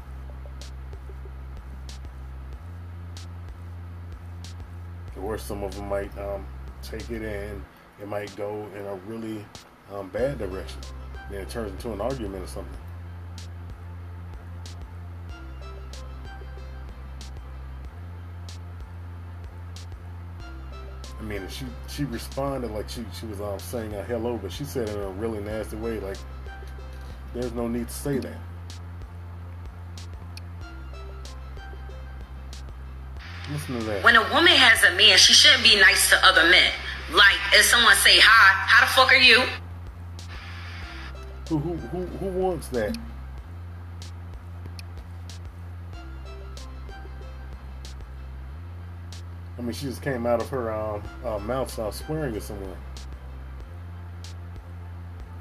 Or 5.21 5.37
some 5.37 5.63
of 5.63 5.75
them 5.75 5.89
might 5.89 6.15
um, 6.17 6.45
take 6.89 7.09
it 7.09 7.21
and 7.21 7.63
it 8.01 8.07
might 8.07 8.33
go 8.35 8.67
in 8.75 8.85
a 8.85 8.95
really 9.07 9.45
um, 9.91 10.09
bad 10.09 10.37
direction. 10.37 10.79
Then 11.29 11.41
it 11.41 11.49
turns 11.49 11.71
into 11.71 11.91
an 11.91 12.01
argument 12.01 12.43
or 12.43 12.47
something. 12.47 12.73
I 21.19 21.23
mean, 21.23 21.47
she 21.49 21.65
she 21.87 22.05
responded 22.05 22.71
like 22.71 22.87
she 22.87 23.03
she 23.19 23.25
was 23.25 23.41
um, 23.41 23.59
saying 23.59 23.93
a 23.93 24.03
hello, 24.03 24.39
but 24.41 24.51
she 24.51 24.63
said 24.63 24.87
it 24.87 24.95
in 24.95 25.01
a 25.01 25.09
really 25.09 25.39
nasty 25.39 25.75
way. 25.75 25.99
Like, 25.99 26.17
there's 27.33 27.53
no 27.53 27.67
need 27.67 27.87
to 27.87 27.93
say 27.93 28.19
that. 28.19 28.37
When 34.03 34.15
a 34.15 34.21
woman 34.33 34.53
has 34.53 34.83
a 34.83 34.95
man, 34.97 35.17
she 35.17 35.33
shouldn't 35.33 35.63
be 35.63 35.79
nice 35.79 36.09
to 36.09 36.17
other 36.25 36.49
men. 36.49 36.71
Like, 37.13 37.37
if 37.53 37.63
someone 37.65 37.95
say 37.95 38.19
hi, 38.19 38.53
how 38.67 38.81
the 38.81 38.91
fuck 38.91 39.11
are 39.11 39.15
you? 39.15 39.41
Who 41.47 41.57
who 41.59 41.75
who, 41.75 42.05
who 42.05 42.25
wants 42.27 42.67
that? 42.69 42.97
I 49.57 49.61
mean, 49.61 49.71
she 49.71 49.85
just 49.85 50.01
came 50.01 50.25
out 50.25 50.41
of 50.41 50.49
her 50.49 50.71
um, 50.71 51.01
uh, 51.25 51.39
mouth 51.39 51.77
uh, 51.79 51.89
swearing 51.91 52.35
at 52.35 52.43
someone. 52.43 52.75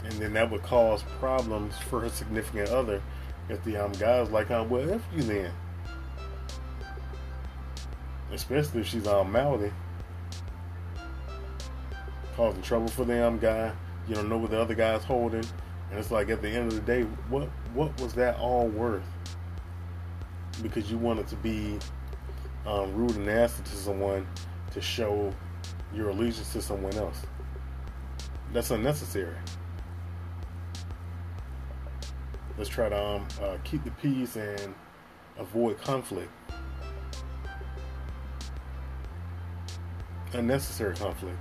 and 0.05 0.13
then 0.15 0.33
that 0.35 0.51
would 0.51 0.63
cause 0.63 1.03
problems 1.19 1.77
for 1.91 2.01
her 2.01 2.09
significant 2.09 2.69
other 2.71 3.03
if 3.49 3.63
the 3.65 3.77
um 3.77 3.93
guy's 3.93 4.31
like, 4.31 4.51
"Oh, 4.51 4.63
well, 4.63 4.93
f 4.93 5.03
you 5.15 5.23
then." 5.23 5.53
Especially 8.33 8.81
if 8.81 8.87
she's 8.87 9.07
um 9.07 9.33
mouthy, 9.33 9.73
causing 12.37 12.63
trouble 12.63 12.89
for 12.89 13.05
the 13.05 13.39
guy. 13.41 13.73
You 14.09 14.15
don't 14.15 14.29
know 14.29 14.37
what 14.37 14.51
the 14.51 14.61
other 14.61 14.75
guy's 14.75 15.05
holding, 15.05 15.45
and 15.91 15.99
it's 15.99 16.11
like 16.11 16.31
at 16.31 16.43
the 16.43 16.49
end 16.49 16.73
of 16.73 16.75
the 16.75 16.81
day, 16.81 17.03
what 17.29 17.49
what 17.75 17.99
was 18.01 18.13
that 18.15 18.39
all 18.39 18.69
worth? 18.69 19.05
Because 20.63 20.91
you 20.91 20.99
wanted 20.99 21.27
to 21.29 21.37
be 21.37 21.79
um, 22.67 22.95
rude 22.95 23.15
and 23.17 23.27
nasty 23.27 23.63
to 23.63 23.77
someone 23.77 24.27
to 24.73 24.81
show 24.81 25.33
your 25.95 26.11
allegiance 26.11 26.53
to 26.53 26.63
someone 26.63 26.95
else. 26.95 27.23
That's 28.53 28.71
unnecessary. 28.71 29.37
Let's 32.59 32.71
try 32.71 32.89
to 32.89 32.99
um, 32.99 33.29
uh, 33.43 33.59
keep 33.65 33.85
the 33.85 33.91
peace 33.93 34.37
and 34.37 34.75
avoid 35.39 35.81
conflict. 35.81 36.31
Unnecessary 40.37 40.95
conflict. 40.95 41.39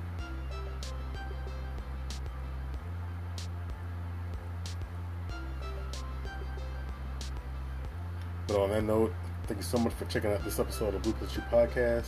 But 8.47 8.57
on 8.57 8.69
that 8.69 8.83
note, 8.83 9.13
thank 9.47 9.57
you 9.57 9.63
so 9.63 9.77
much 9.77 9.91
for 9.93 10.05
checking 10.05 10.31
out 10.31 10.45
this 10.45 10.59
episode 10.59 10.95
of 10.95 11.01
Blue 11.01 11.11
Plus 11.11 11.35
You 11.35 11.41
Podcast. 11.51 12.05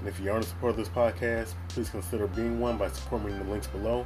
And 0.00 0.08
if 0.08 0.18
you 0.18 0.32
aren't 0.32 0.46
a 0.46 0.48
supporter 0.48 0.70
of 0.70 0.76
this 0.78 0.88
podcast, 0.88 1.54
please 1.68 1.90
consider 1.90 2.26
being 2.26 2.58
one 2.58 2.76
by 2.76 2.88
supporting 2.88 3.38
the 3.38 3.44
links 3.44 3.68
below. 3.68 4.04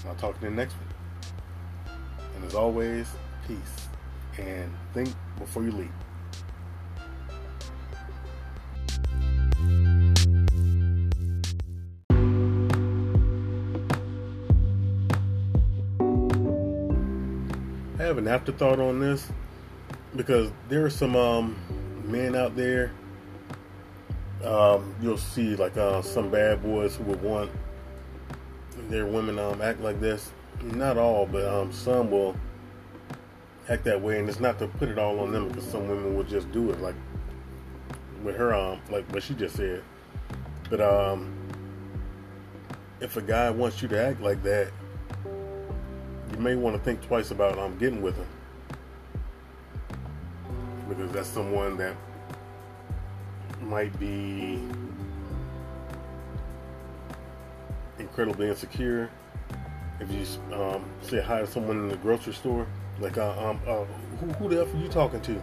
And 0.00 0.10
I'll 0.10 0.16
talk 0.16 0.38
to 0.38 0.44
you 0.46 0.52
next 0.52 0.74
one. 0.74 1.96
And 2.36 2.44
as 2.44 2.54
always, 2.54 3.08
peace. 3.48 3.88
And 4.38 4.70
think 4.92 5.14
before 5.38 5.62
you 5.62 5.72
leave. 5.72 5.90
Afterthought 18.30 18.78
on 18.78 19.00
this 19.00 19.28
because 20.14 20.52
there 20.68 20.84
are 20.84 20.90
some 20.90 21.16
um, 21.16 21.56
men 22.04 22.36
out 22.36 22.54
there. 22.56 22.92
Um, 24.44 24.94
you'll 25.02 25.18
see 25.18 25.56
like 25.56 25.76
uh, 25.76 26.00
some 26.00 26.30
bad 26.30 26.62
boys 26.62 26.96
who 26.96 27.04
would 27.04 27.22
want 27.22 27.50
their 28.88 29.04
women 29.04 29.38
um, 29.38 29.60
act 29.60 29.80
like 29.80 30.00
this. 30.00 30.30
Not 30.62 30.96
all, 30.96 31.26
but 31.26 31.44
um, 31.44 31.72
some 31.72 32.10
will 32.10 32.36
act 33.68 33.84
that 33.84 34.00
way, 34.00 34.18
and 34.18 34.28
it's 34.28 34.40
not 34.40 34.58
to 34.60 34.66
put 34.66 34.88
it 34.88 34.98
all 34.98 35.20
on 35.20 35.32
them 35.32 35.48
because 35.48 35.64
some 35.64 35.88
women 35.88 36.16
will 36.16 36.24
just 36.24 36.50
do 36.52 36.70
it, 36.70 36.80
like 36.80 36.94
with 38.22 38.36
her 38.36 38.54
um, 38.54 38.80
like 38.90 39.10
what 39.12 39.22
she 39.22 39.34
just 39.34 39.56
said. 39.56 39.82
But 40.68 40.80
um, 40.80 41.34
if 43.00 43.16
a 43.16 43.22
guy 43.22 43.50
wants 43.50 43.82
you 43.82 43.88
to 43.88 44.00
act 44.00 44.20
like 44.20 44.42
that, 44.44 44.70
may 46.40 46.56
want 46.56 46.76
to 46.76 46.82
think 46.82 47.00
twice 47.06 47.30
about 47.30 47.58
um 47.58 47.76
getting 47.78 48.02
with 48.02 48.16
him 48.16 48.26
because 50.88 51.12
that's 51.12 51.28
someone 51.28 51.76
that 51.76 51.94
might 53.62 53.96
be 54.00 54.60
incredibly 57.98 58.48
insecure. 58.48 59.08
If 60.00 60.10
you 60.10 60.54
um, 60.54 60.84
say 61.02 61.20
hi 61.20 61.40
to 61.40 61.46
someone 61.46 61.76
in 61.78 61.88
the 61.88 61.96
grocery 61.96 62.32
store, 62.32 62.66
like, 62.98 63.18
uh, 63.18 63.30
um, 63.38 63.60
uh, 63.66 63.84
who, 64.18 64.26
who 64.32 64.48
the 64.48 64.62
F 64.62 64.74
are 64.74 64.78
you 64.78 64.88
talking 64.88 65.20
to? 65.22 65.42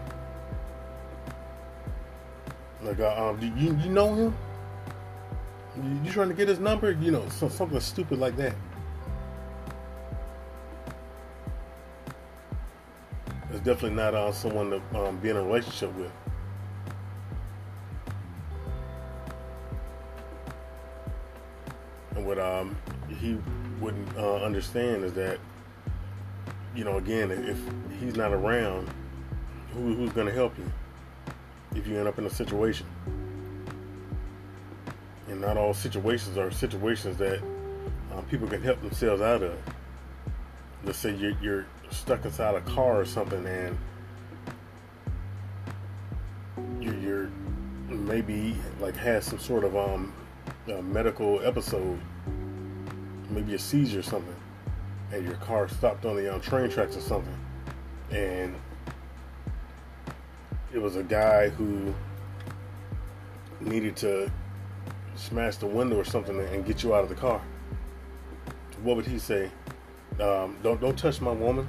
Like, 2.82 3.00
uh, 3.00 3.30
um, 3.30 3.40
do 3.40 3.48
you, 3.48 3.76
you 3.78 3.90
know 3.90 4.14
him? 4.14 4.38
You, 5.76 6.00
you 6.04 6.12
trying 6.12 6.30
to 6.30 6.34
get 6.34 6.48
his 6.48 6.60
number? 6.60 6.92
You 6.92 7.12
know, 7.12 7.28
so, 7.30 7.50
something 7.50 7.80
stupid 7.80 8.20
like 8.20 8.36
that. 8.38 8.56
Definitely 13.68 13.98
not 13.98 14.14
uh, 14.14 14.32
someone 14.32 14.70
to 14.70 14.82
um, 14.98 15.18
be 15.18 15.30
in 15.30 15.36
a 15.36 15.44
relationship 15.44 15.94
with. 15.96 16.12
And 22.16 22.26
what 22.26 22.40
um, 22.40 22.78
he 23.20 23.38
wouldn't 23.82 24.08
uh, 24.16 24.36
understand 24.38 25.04
is 25.04 25.12
that, 25.16 25.38
you 26.78 26.86
know, 26.86 26.96
again, 26.96 27.30
if 27.30 27.60
he's 28.00 28.16
not 28.16 28.32
around, 28.32 28.88
who, 29.74 29.94
who's 29.96 30.14
going 30.14 30.28
to 30.28 30.34
help 30.34 30.58
you 30.58 30.72
if 31.76 31.86
you 31.88 31.98
end 31.98 32.08
up 32.08 32.18
in 32.18 32.26
a 32.26 32.30
situation? 32.30 32.88
And 35.28 35.42
not 35.42 35.58
all 35.58 35.74
situations 35.74 36.38
are 36.38 36.52
situations 36.52 37.18
that 37.18 37.44
um, 38.16 38.24
people 38.32 38.48
can 38.48 38.64
help 38.64 38.82
themselves 38.82 39.22
out 39.22 39.44
of. 39.44 39.58
Let's 40.86 41.00
say 41.00 41.14
you're, 41.14 41.36
you're 41.42 41.66
stuck 41.91 42.26
inside 42.26 42.56
a 42.56 42.62
car 42.62 43.00
or 43.00 43.06
something 43.06 43.45
and 43.45 43.78
you, 46.80 46.93
you're 47.00 47.30
maybe 47.89 48.56
like 48.80 48.95
has 48.95 49.26
some 49.26 49.39
sort 49.39 49.63
of 49.63 49.76
um 49.76 50.13
medical 50.84 51.39
episode 51.45 52.00
maybe 53.30 53.54
a 53.54 53.60
seizure 53.60 54.00
or 54.00 54.04
something 54.04 54.36
and 55.12 55.23
your 55.23 55.36
car 55.36 55.67
stopped 55.69 56.06
on 56.06 56.15
the 56.15 56.34
um, 56.34 56.41
train 56.41 56.69
tracks 56.69 56.97
or 56.97 57.02
something 57.02 57.38
and 58.12 58.56
it 60.73 60.80
was 60.80 60.95
a 60.95 61.04
guy 61.04 61.50
who 61.50 61.93
needed 63.60 63.95
to 63.97 64.32
smash 65.15 65.58
the 65.58 65.65
window 65.65 65.97
or 65.97 66.04
something 66.04 66.39
and 66.39 66.65
get 66.65 66.84
you 66.84 66.93
out 66.93 67.04
of 67.04 67.10
the 67.10 67.15
car. 67.15 67.41
What 68.84 68.95
would 68.95 69.08
he 69.08 69.17
say? 69.17 69.50
Um, 70.19 70.58
don't 70.63 70.80
don't 70.80 70.97
touch 70.97 71.21
my 71.21 71.32
woman 71.32 71.67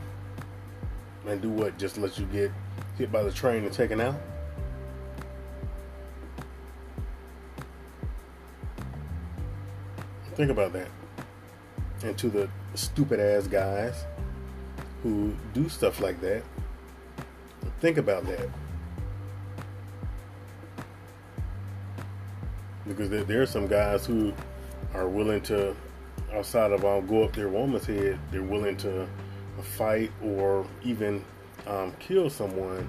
and 1.29 1.43
do 1.43 1.51
what? 1.51 1.79
Just 1.79 1.99
let 1.99 2.19
you 2.19 2.27
get 2.27 2.51
hit 2.97 3.13
by 3.13 3.23
the 3.23 3.31
train 3.31 3.65
and 3.65 3.73
taken 3.73 4.01
out? 4.01 4.17
Think 10.35 10.51
about 10.51 10.73
that. 10.73 10.89
And 12.05 12.17
to 12.19 12.29
the 12.29 12.49
stupid 12.75 13.19
ass 13.19 13.47
guys 13.49 14.05
who 15.03 15.35
do 15.53 15.69
stuff 15.69 16.01
like 16.01 16.21
that, 16.21 16.43
think 17.81 17.99
about 17.99 18.25
that. 18.27 18.49
Because 22.87 23.11
there, 23.11 23.25
there 23.25 23.43
are 23.43 23.47
some 23.47 23.67
guys 23.67 24.07
who 24.07 24.33
are 24.95 25.09
willing 25.09 25.41
to, 25.43 25.75
outside 26.33 26.73
of 26.73 26.85
um, 26.85 27.07
go 27.07 27.25
up 27.25 27.33
their 27.33 27.49
woman's 27.49 27.85
head, 27.85 28.19
they're 28.31 28.43
willing 28.43 28.77
to 28.79 29.07
fight 29.63 30.11
or 30.23 30.67
even 30.83 31.25
um, 31.67 31.93
kill 31.99 32.31
someone 32.31 32.89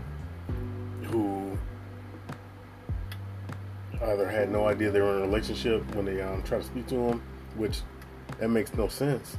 who 1.05 1.57
either 4.03 4.29
had 4.29 4.51
no 4.51 4.67
idea 4.67 4.89
they 4.91 5.01
were 5.01 5.17
in 5.17 5.23
a 5.23 5.27
relationship 5.27 5.83
when 5.95 6.05
they 6.05 6.21
um, 6.21 6.41
try 6.43 6.57
to 6.57 6.63
speak 6.63 6.87
to 6.87 6.95
them, 6.95 7.21
which 7.55 7.81
that 8.39 8.49
makes 8.49 8.73
no 8.73 8.87
sense. 8.87 9.37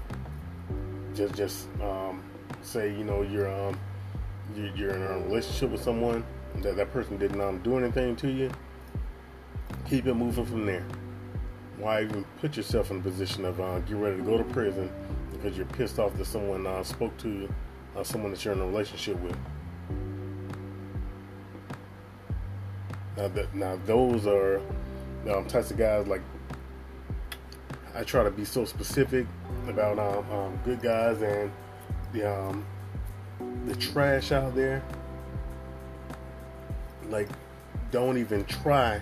Just 1.14 1.35
just 1.35 1.69
um, 1.81 2.23
say 2.62 2.88
you 2.95 3.05
know 3.05 3.23
you're 3.23 3.51
um, 3.51 3.79
you're 4.55 4.90
in 4.90 5.03
a 5.03 5.19
relationship 5.21 5.71
with 5.71 5.83
someone 5.83 6.25
that 6.57 6.77
that 6.77 6.93
person 6.93 7.16
didn't 7.16 7.40
um, 7.40 7.59
do 7.59 7.79
anything 7.79 8.16
to 8.16 8.31
you. 8.31 8.51
Keep 9.88 10.07
it 10.07 10.14
moving 10.14 10.45
from 10.45 10.66
there. 10.66 10.85
Why 11.79 12.03
even 12.03 12.25
put 12.40 12.57
yourself 12.57 12.90
in 12.90 12.99
a 12.99 13.01
position 13.01 13.45
of 13.45 13.61
uh, 13.61 13.79
get 13.81 13.97
ready 13.97 14.19
to 14.19 14.23
go 14.23 14.37
to 14.37 14.45
prison 14.45 14.90
because 15.40 15.57
you're 15.57 15.66
pissed 15.66 15.98
off 15.98 16.16
that 16.16 16.26
someone 16.26 16.66
uh, 16.66 16.83
spoke 16.83 17.16
to 17.18 17.48
uh, 17.96 18.03
someone 18.03 18.31
that 18.31 18.44
you're 18.44 18.55
in 18.55 18.61
a 18.61 18.66
relationship 18.66 19.18
with. 19.20 19.37
Now, 23.16 23.29
that, 23.29 23.55
now 23.55 23.79
those 23.87 24.26
are 24.26 24.61
um, 25.31 25.46
types 25.46 25.70
of 25.70 25.79
guys 25.79 26.07
like 26.07 26.22
I 27.94 28.05
try 28.05 28.22
to 28.22 28.31
be 28.31 28.44
so 28.44 28.64
specific 28.64 29.26
about 29.68 29.98
um, 29.98 30.31
um, 30.31 30.61
good 30.64 30.81
guys 30.81 31.20
and 31.22 31.50
the 32.12 32.31
um, 32.31 32.64
the 33.66 33.74
trash 33.76 34.33
out 34.33 34.55
there. 34.55 34.83
Like, 37.09 37.29
don't 37.90 38.16
even 38.16 38.44
try 38.44 39.00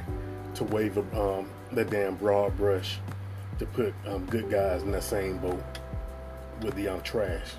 to 0.54 0.64
wave 0.64 0.96
um, 1.14 1.50
that 1.72 1.90
damn 1.90 2.16
broad 2.16 2.56
brush 2.56 2.98
to 3.58 3.66
put 3.66 3.92
um, 4.06 4.24
good 4.26 4.50
guys 4.50 4.82
in 4.82 4.92
that 4.92 5.02
same 5.02 5.36
boat 5.38 5.62
with 6.62 6.74
the 6.74 6.88
um, 6.88 7.00
trash. 7.02 7.54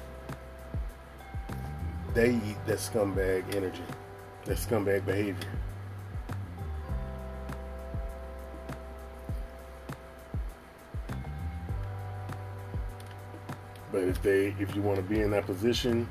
They 2.13 2.31
eat 2.31 2.57
that 2.65 2.77
scumbag 2.77 3.55
energy, 3.55 3.83
that 4.45 4.57
scumbag 4.57 5.05
behavior. 5.05 5.35
But 13.91 14.03
if 14.03 14.21
they, 14.21 14.55
if 14.59 14.75
you 14.75 14.81
want 14.81 14.97
to 14.97 15.03
be 15.03 15.21
in 15.21 15.31
that 15.31 15.45
position, 15.45 16.07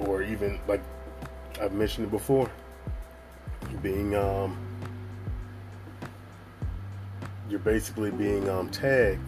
or 0.00 0.22
even 0.22 0.60
like 0.66 0.82
I've 1.60 1.72
mentioned 1.72 2.06
it 2.06 2.10
before, 2.10 2.50
being 3.82 4.14
um, 4.14 4.56
you're 7.48 7.60
basically 7.60 8.10
being 8.10 8.48
um, 8.48 8.68
tagged 8.70 9.20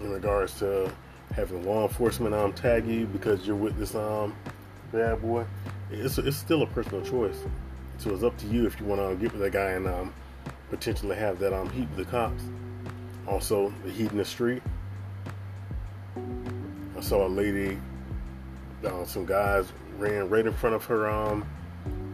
in 0.00 0.10
regards 0.10 0.58
to 0.60 0.90
having 1.34 1.64
law 1.64 1.86
enforcement 1.86 2.34
um, 2.34 2.52
tag 2.52 2.86
you 2.86 3.06
because 3.06 3.46
you're 3.46 3.56
with 3.56 3.76
this 3.78 3.94
um 3.94 4.34
bad 4.92 5.20
boy. 5.20 5.44
It's 5.90 6.18
it's 6.18 6.36
still 6.36 6.62
a 6.62 6.66
personal 6.66 7.02
choice. 7.02 7.36
So 7.98 8.12
it's 8.12 8.22
up 8.22 8.36
to 8.38 8.46
you 8.46 8.66
if 8.66 8.78
you 8.78 8.86
want 8.86 9.00
to 9.00 9.16
get 9.16 9.32
with 9.32 9.40
that 9.40 9.52
guy 9.52 9.70
and 9.70 9.86
um, 9.86 10.12
potentially 10.70 11.16
have 11.16 11.38
that 11.38 11.52
um 11.52 11.70
heat 11.70 11.88
with 11.96 12.06
the 12.06 12.10
cops. 12.10 12.42
Also, 13.26 13.72
the 13.84 13.90
heat 13.90 14.10
in 14.12 14.18
the 14.18 14.24
street. 14.24 14.62
I 16.96 17.00
saw 17.00 17.26
a 17.26 17.28
lady, 17.28 17.78
uh, 18.84 19.04
some 19.04 19.26
guys 19.26 19.70
ran 19.98 20.28
right 20.28 20.46
in 20.46 20.52
front 20.52 20.74
of 20.76 20.84
her 20.86 21.08
um 21.08 21.46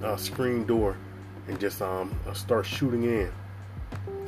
uh, 0.03 0.17
screen 0.17 0.65
door 0.65 0.97
and 1.49 1.59
just 1.61 1.83
um 1.83 2.19
start 2.35 2.67
shooting 2.67 3.05
in. 3.05 3.33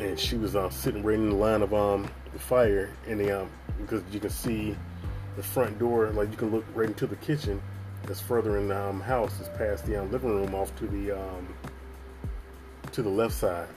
And 0.01 0.19
she 0.19 0.37
was 0.37 0.57
uh, 0.57 0.71
sitting 0.71 1.03
right 1.03 1.15
in 1.15 1.31
the 1.31 1.37
line 1.37 1.63
of 1.63 1.73
um 1.73 2.11
fire 2.39 2.91
the 3.07 3.43
um 3.43 3.49
because 3.79 4.03
you 4.11 4.19
can 4.19 4.31
see 4.31 4.77
the 5.37 5.43
front 5.43 5.79
door 5.79 6.11
like 6.11 6.31
you 6.31 6.37
can 6.37 6.51
look 6.51 6.65
right 6.75 6.89
into 6.89 7.07
the 7.07 7.17
kitchen 7.17 7.63
that's 8.07 8.21
further 8.21 8.59
in 8.59 8.69
the 8.69 8.79
um, 8.79 9.01
house 9.01 9.41
is 9.41 9.49
past 9.57 9.87
the 9.87 10.01
um, 10.01 10.11
living 10.11 10.31
room 10.31 10.55
off 10.55 10.75
to 10.77 10.87
the 10.87 11.13
um, 11.13 11.49
to 12.93 13.03
the 13.03 13.09
left 13.09 13.35
side. 13.35 13.69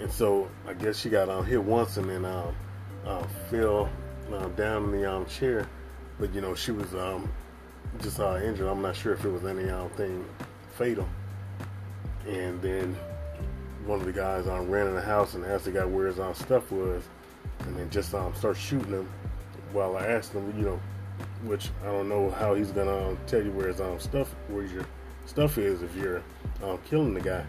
And 0.00 0.10
so 0.10 0.50
I 0.66 0.72
guess 0.72 0.98
she 0.98 1.10
got 1.10 1.28
um, 1.28 1.44
hit 1.44 1.62
once 1.62 1.98
and 1.98 2.08
then 2.08 2.24
um, 2.24 2.54
uh, 3.06 3.22
fell 3.50 3.90
uh, 4.32 4.48
down 4.48 4.84
in 4.84 4.92
the 4.92 5.10
um, 5.10 5.26
chair. 5.26 5.68
But 6.18 6.34
you 6.34 6.40
know 6.40 6.54
she 6.54 6.72
was 6.72 6.94
um, 6.94 7.30
just 8.00 8.20
uh, 8.20 8.36
injured. 8.42 8.66
I'm 8.66 8.82
not 8.82 8.96
sure 8.96 9.12
if 9.12 9.24
it 9.24 9.30
was 9.30 9.44
anything 9.44 10.24
fatal. 10.76 11.08
And 12.26 12.60
then 12.62 12.96
one 13.86 14.00
of 14.00 14.06
the 14.06 14.12
guys 14.12 14.46
um, 14.46 14.70
ran 14.70 14.86
in 14.86 14.94
the 14.94 15.00
house 15.00 15.34
and 15.34 15.44
asked 15.44 15.64
the 15.64 15.72
guy 15.72 15.84
where 15.84 16.06
his 16.06 16.20
um, 16.20 16.34
stuff 16.34 16.70
was 16.70 17.02
and 17.60 17.76
then 17.76 17.88
just 17.90 18.14
um, 18.14 18.34
start 18.34 18.56
shooting 18.56 18.92
him. 18.92 19.08
While 19.72 19.96
I 19.96 20.06
asked 20.06 20.32
him, 20.32 20.52
you 20.58 20.64
know, 20.64 20.80
which 21.44 21.70
I 21.82 21.86
don't 21.86 22.08
know 22.08 22.30
how 22.30 22.54
he's 22.54 22.72
gonna 22.72 23.10
um, 23.10 23.18
tell 23.26 23.42
you 23.42 23.52
where 23.52 23.68
his 23.68 23.80
um 23.80 23.98
stuff, 24.00 24.34
where 24.48 24.64
your 24.64 24.84
stuff 25.26 25.58
is 25.58 25.82
if 25.82 25.94
you're 25.94 26.22
um, 26.62 26.78
killing 26.88 27.14
the 27.14 27.20
guy. 27.20 27.44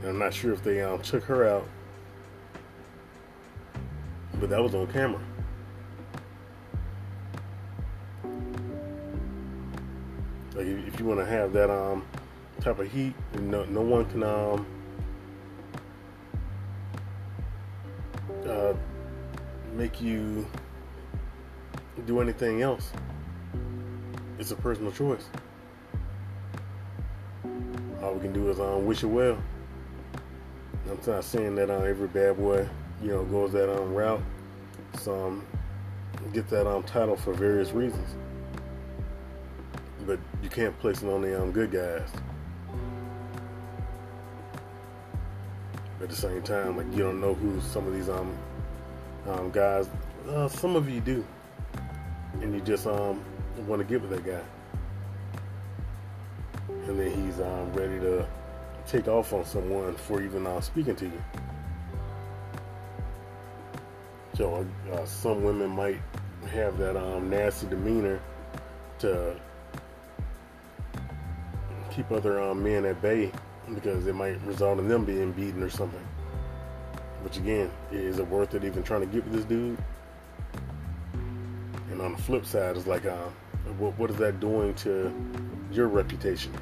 And 0.00 0.10
I'm 0.10 0.18
not 0.18 0.32
sure 0.32 0.52
if 0.52 0.62
they 0.62 0.82
um, 0.82 1.00
took 1.02 1.22
her 1.24 1.46
out, 1.46 1.66
but 4.40 4.48
that 4.50 4.62
was 4.62 4.74
on 4.74 4.86
camera. 4.88 5.20
Like 10.54 10.66
if 10.66 10.98
you 10.98 11.06
want 11.06 11.20
to 11.20 11.26
have 11.26 11.52
that 11.52 11.70
um 11.70 12.06
type 12.60 12.78
of 12.78 12.90
heat, 12.90 13.14
no 13.40 13.64
no 13.66 13.80
one 13.80 14.06
can 14.06 14.22
um 14.22 14.66
uh, 18.54 18.74
make 19.74 20.00
you 20.00 20.46
do 22.06 22.20
anything 22.20 22.62
else. 22.62 22.90
It's 24.38 24.50
a 24.50 24.56
personal 24.56 24.92
choice. 24.92 25.24
All 28.02 28.14
we 28.14 28.20
can 28.20 28.32
do 28.32 28.50
is 28.50 28.60
um, 28.60 28.86
wish 28.86 29.02
you 29.02 29.08
well. 29.08 29.38
I'm 30.90 30.98
not 31.06 31.24
saying 31.24 31.54
that 31.56 31.70
uh, 31.70 31.80
every 31.80 32.08
bad 32.08 32.36
boy, 32.36 32.68
you 33.02 33.08
know, 33.08 33.24
goes 33.24 33.52
that 33.52 33.74
um, 33.74 33.94
route. 33.94 34.20
Some 34.98 35.46
get 36.32 36.48
that 36.50 36.66
um, 36.66 36.82
title 36.82 37.16
for 37.16 37.32
various 37.32 37.72
reasons, 37.72 38.16
but 40.06 40.18
you 40.42 40.48
can't 40.48 40.78
place 40.80 41.02
it 41.02 41.08
on 41.08 41.22
the 41.22 41.40
um, 41.40 41.52
good 41.52 41.70
guys. 41.70 42.08
At 46.04 46.10
the 46.10 46.16
same 46.16 46.42
time, 46.42 46.76
like 46.76 46.86
you 46.92 46.98
don't 46.98 47.18
know 47.18 47.32
who 47.32 47.62
some 47.62 47.86
of 47.86 47.94
these 47.94 48.10
um 48.10 48.36
um, 49.26 49.50
guys, 49.50 49.88
uh, 50.28 50.48
some 50.48 50.76
of 50.76 50.86
you 50.86 51.00
do, 51.00 51.24
and 52.42 52.54
you 52.54 52.60
just 52.60 52.86
um, 52.86 53.24
want 53.66 53.80
to 53.80 53.86
get 53.88 54.02
with 54.02 54.10
that 54.10 54.22
guy, 54.22 54.42
and 56.68 57.00
then 57.00 57.10
he's 57.10 57.40
um, 57.40 57.72
ready 57.72 57.98
to 58.00 58.26
take 58.86 59.08
off 59.08 59.32
on 59.32 59.46
someone 59.46 59.96
for 59.96 60.22
even 60.22 60.46
uh, 60.46 60.60
speaking 60.60 60.94
to 60.94 61.06
you. 61.06 61.24
So 64.36 64.66
uh, 64.92 65.06
some 65.06 65.42
women 65.42 65.70
might 65.70 66.02
have 66.50 66.76
that 66.76 66.98
um, 66.98 67.30
nasty 67.30 67.66
demeanor 67.66 68.20
to 68.98 69.34
keep 71.90 72.12
other 72.12 72.38
um, 72.42 72.62
men 72.62 72.84
at 72.84 73.00
bay 73.00 73.32
because 73.72 74.06
it 74.06 74.14
might 74.14 74.40
result 74.42 74.78
in 74.78 74.88
them 74.88 75.04
being 75.04 75.32
beaten 75.32 75.62
or 75.62 75.70
something. 75.70 76.06
Which 77.22 77.38
again, 77.38 77.70
is 77.90 78.18
it 78.18 78.28
worth 78.28 78.54
it 78.54 78.64
even 78.64 78.82
trying 78.82 79.00
to 79.00 79.06
get 79.06 79.24
with 79.24 79.32
this 79.32 79.44
dude? 79.44 79.78
And 81.90 82.02
on 82.02 82.12
the 82.12 82.18
flip 82.18 82.44
side, 82.44 82.76
it's 82.76 82.86
like, 82.86 83.06
uh, 83.06 83.28
what, 83.78 83.98
what 83.98 84.10
is 84.10 84.16
that 84.16 84.40
doing 84.40 84.74
to 84.74 85.12
your 85.72 85.88
reputation? 85.88 86.52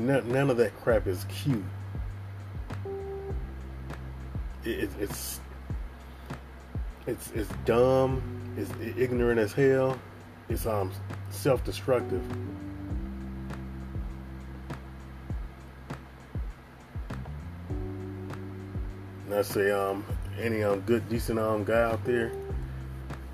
None, 0.00 0.50
of 0.50 0.56
that 0.56 0.74
crap 0.80 1.06
is 1.06 1.24
cute. 1.24 1.62
It, 4.64 4.90
it's 4.98 5.40
it's 7.06 7.30
it's 7.32 7.50
dumb. 7.66 8.22
It's 8.56 8.70
ignorant 8.96 9.38
as 9.38 9.52
hell. 9.52 9.98
It's 10.50 10.66
um 10.66 10.90
self-destructive. 11.30 12.22
And 19.26 19.34
I 19.34 19.42
say, 19.42 19.70
um, 19.70 20.04
any 20.40 20.64
um 20.64 20.80
good, 20.80 21.08
decent 21.08 21.38
um 21.38 21.62
guy 21.62 21.80
out 21.82 22.04
there, 22.04 22.32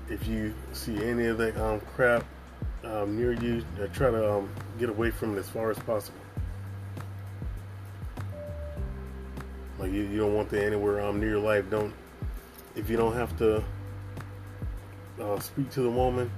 if 0.09 0.27
you 0.27 0.53
see 0.73 1.03
any 1.03 1.25
of 1.25 1.39
that 1.39 1.57
um 1.57 1.81
crap 1.95 2.23
um, 2.83 3.17
near 3.17 3.33
you, 3.33 3.65
uh, 3.81 3.87
try 3.87 4.11
to 4.11 4.33
um, 4.33 4.49
get 4.77 4.89
away 4.89 5.09
from 5.09 5.35
it 5.35 5.39
as 5.39 5.49
far 5.49 5.71
as 5.71 5.79
possible. 5.79 6.19
Like 9.79 9.91
you, 9.91 10.03
you 10.03 10.19
don't 10.19 10.35
want 10.35 10.49
that 10.49 10.63
anywhere 10.63 11.01
um 11.01 11.19
near 11.19 11.29
your 11.29 11.39
life. 11.39 11.67
Don't 11.69 11.93
if 12.75 12.91
you 12.91 12.97
don't 12.97 13.13
have 13.13 13.35
to 13.39 13.63
uh, 15.19 15.39
speak 15.39 15.71
to 15.71 15.81
the 15.81 15.89
woman, 15.89 16.29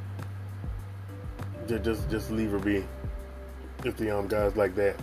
just 1.70 1.84
just 1.84 2.10
just 2.10 2.32
leave 2.32 2.52
her 2.52 2.60
be. 2.60 2.84
If 3.86 3.96
the 3.96 4.18
um 4.18 4.28
guys 4.28 4.56
like 4.56 4.76
that, 4.76 4.96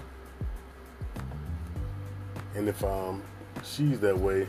and 2.55 2.69
if 2.69 2.83
um 2.85 3.23
she's 3.65 4.01
that 4.01 4.19
way. 4.19 4.47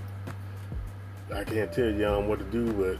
I 1.33 1.43
can't 1.43 1.71
tell 1.73 1.89
y'all 1.89 2.23
what 2.23 2.39
to 2.39 2.45
do, 2.45 2.71
but 2.71 2.97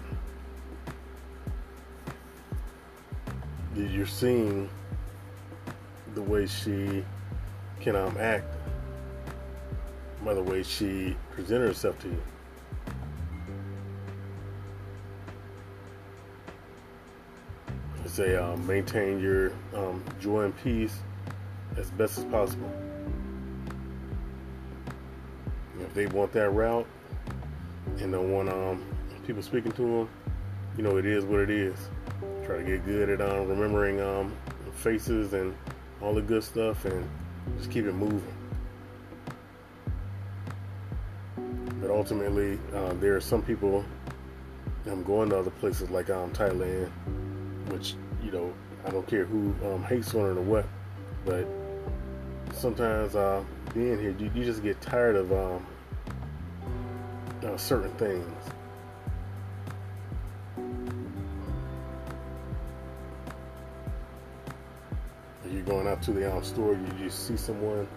you're 3.98 4.06
seeing 4.06 4.70
the 6.14 6.22
way 6.22 6.46
she 6.46 7.06
can 7.80 7.96
um, 7.96 8.18
act 8.20 8.46
by 10.26 10.34
the 10.34 10.42
way 10.44 10.62
she 10.62 11.16
presented 11.32 11.68
herself 11.68 11.98
to 12.00 12.10
you. 12.10 12.22
Say, 18.18 18.36
um, 18.36 18.66
maintain 18.66 19.22
your 19.22 19.52
um, 19.76 20.04
joy 20.20 20.46
and 20.46 20.58
peace 20.64 20.98
as 21.78 21.92
best 21.92 22.18
as 22.18 22.26
possible 22.26 22.72
if 25.80 25.94
they 25.94 26.08
want 26.08 26.32
that 26.32 26.50
route 26.50 26.88
and 28.00 28.12
don't 28.12 28.32
want 28.32 28.50
um, 28.50 28.84
people 29.28 29.44
speaking 29.44 29.72
to 29.74 29.82
them, 29.84 30.10
you 30.78 30.84
know, 30.84 30.98
it 30.98 31.06
is 31.06 31.26
what 31.26 31.42
it 31.42 31.52
is. 31.52 31.78
Try 32.44 32.58
to 32.58 32.64
get 32.64 32.84
good 32.88 33.08
at 33.12 33.22
um, 33.22 33.50
remembering 33.50 34.02
um, 34.02 34.34
faces 34.74 35.34
and 35.34 35.56
all 36.02 36.16
the 36.16 36.22
good 36.24 36.44
stuff 36.44 36.86
and 36.86 37.08
just 37.60 37.70
keep 37.70 37.86
it 37.86 37.94
moving. 37.94 38.24
But 41.80 41.92
ultimately, 41.92 42.58
uh, 42.74 42.94
there 42.94 43.16
are 43.16 43.22
some 43.22 43.44
people 43.44 43.86
um, 44.90 45.04
going 45.04 45.30
to 45.30 45.38
other 45.38 45.52
places 45.52 45.92
like 45.92 46.10
um, 46.10 46.32
Thailand, 46.32 46.90
which, 47.70 47.94
you 48.24 48.32
know, 48.32 48.54
I 48.86 48.90
don't 48.90 49.08
care 49.08 49.26
who 49.26 49.54
um, 49.66 49.84
hates 49.84 50.14
on 50.14 50.26
it 50.26 50.38
or 50.38 50.42
what, 50.42 50.66
but 51.26 51.48
sometimes 52.54 53.16
uh, 53.16 53.44
being 53.74 54.00
here, 54.00 54.16
you, 54.18 54.32
you 54.34 54.44
just 54.44 54.64
get 54.64 54.80
tired 54.82 55.16
of 55.16 55.32
um, 55.32 55.66
uh, 57.44 57.58
certain 57.58 57.92
things. 57.92 58.26
You're 65.50 65.64
going 65.64 65.88
out 65.88 66.02
to 66.04 66.12
the 66.12 66.34
um, 66.34 66.44
store, 66.44 66.74
you, 66.74 67.04
you 67.04 67.10
see 67.10 67.38
someone 67.38 67.88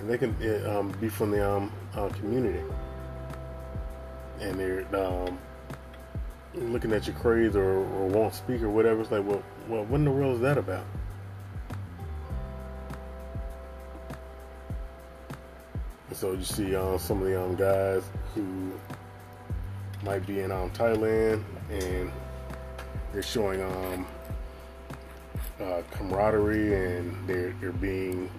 and 0.00 0.08
they 0.08 0.18
can 0.18 0.34
uh, 0.42 0.78
um, 0.78 0.92
be 1.00 1.08
from 1.08 1.30
the 1.30 1.48
um, 1.48 1.70
uh, 1.94 2.08
community, 2.08 2.62
and 4.40 4.58
they're 4.58 4.86
um, 4.96 5.38
looking 6.54 6.92
at 6.92 7.06
you 7.06 7.12
crazy 7.12 7.58
or, 7.58 7.84
or 7.84 8.06
won't 8.08 8.34
speak 8.34 8.62
or 8.62 8.70
whatever. 8.70 9.02
It's 9.02 9.10
like, 9.10 9.24
well, 9.24 9.42
well, 9.70 9.84
what 9.84 9.98
in 9.98 10.04
the 10.04 10.10
world 10.10 10.34
is 10.34 10.40
that 10.40 10.58
about? 10.58 10.84
And 16.08 16.16
so 16.16 16.32
you 16.32 16.42
see 16.42 16.74
uh, 16.74 16.98
some 16.98 17.22
of 17.22 17.28
the 17.28 17.40
um, 17.40 17.54
guys 17.54 18.02
who 18.34 18.72
might 20.02 20.26
be 20.26 20.40
in 20.40 20.50
um, 20.50 20.70
Thailand 20.70 21.44
and 21.70 22.10
they're 23.12 23.22
showing 23.22 23.62
um, 23.62 24.06
uh, 25.60 25.82
camaraderie 25.92 26.74
and 26.74 27.28
they're 27.28 27.54
they're 27.60 27.72
being 27.72 28.30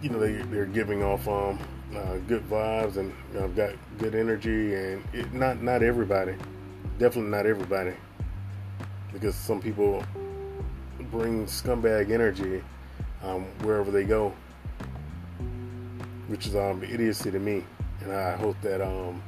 you 0.00 0.08
know 0.08 0.18
they 0.18 0.34
they're 0.34 0.66
giving 0.66 1.02
off 1.02 1.26
um 1.26 1.58
uh, 1.96 2.16
good 2.28 2.48
vibes 2.48 2.96
and 2.96 3.12
you 3.32 3.40
know, 3.40 3.48
got 3.48 3.70
good 3.98 4.14
energy 4.14 4.74
and 4.74 5.04
it, 5.12 5.32
not 5.34 5.60
not 5.62 5.82
everybody 5.82 6.36
definitely 6.98 7.30
not 7.30 7.44
everybody 7.44 7.92
because 9.12 9.34
some 9.34 9.60
people 9.60 10.02
bring 11.10 11.46
scumbag 11.46 12.10
energy 12.10 12.62
um, 13.22 13.44
wherever 13.62 13.90
they 13.90 14.04
go 14.04 14.32
which 16.28 16.46
is 16.46 16.54
um 16.54 16.82
idiocy 16.84 17.30
to 17.30 17.38
me 17.38 17.64
and 18.02 18.12
I 18.12 18.36
hope 18.36 18.60
that 18.62 18.80
um 18.80 19.20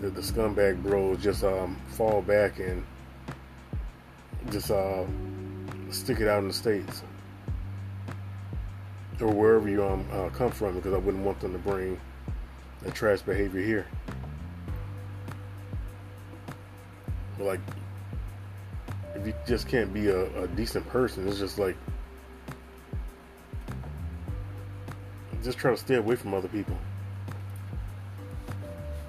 the, 0.00 0.10
the 0.10 0.20
scumbag 0.20 0.82
bros 0.82 1.22
just 1.22 1.42
um 1.44 1.76
fall 1.88 2.22
back 2.22 2.58
and 2.58 2.84
just 4.50 4.70
uh, 4.70 5.04
stick 5.90 6.20
it 6.20 6.28
out 6.28 6.40
in 6.40 6.48
the 6.48 6.54
states 6.54 7.02
or 9.20 9.28
wherever 9.28 9.68
you 9.68 9.84
um, 9.84 10.06
uh, 10.12 10.28
come 10.30 10.50
from 10.50 10.74
because 10.76 10.94
I 10.94 10.98
wouldn't 10.98 11.24
want 11.24 11.40
them 11.40 11.52
to 11.52 11.58
bring 11.58 12.00
that 12.82 12.94
trash 12.94 13.20
behavior 13.20 13.60
here. 13.62 13.86
Like, 17.38 17.60
if 19.20 19.26
you 19.26 19.34
just 19.46 19.68
can't 19.68 19.92
be 19.92 20.08
a, 20.08 20.42
a 20.42 20.48
decent 20.48 20.88
person, 20.88 21.26
it's 21.26 21.38
just 21.38 21.58
like, 21.58 21.76
just 25.42 25.58
try 25.58 25.70
to 25.70 25.76
stay 25.76 25.96
away 25.96 26.16
from 26.16 26.34
other 26.34 26.48
people. 26.48 26.76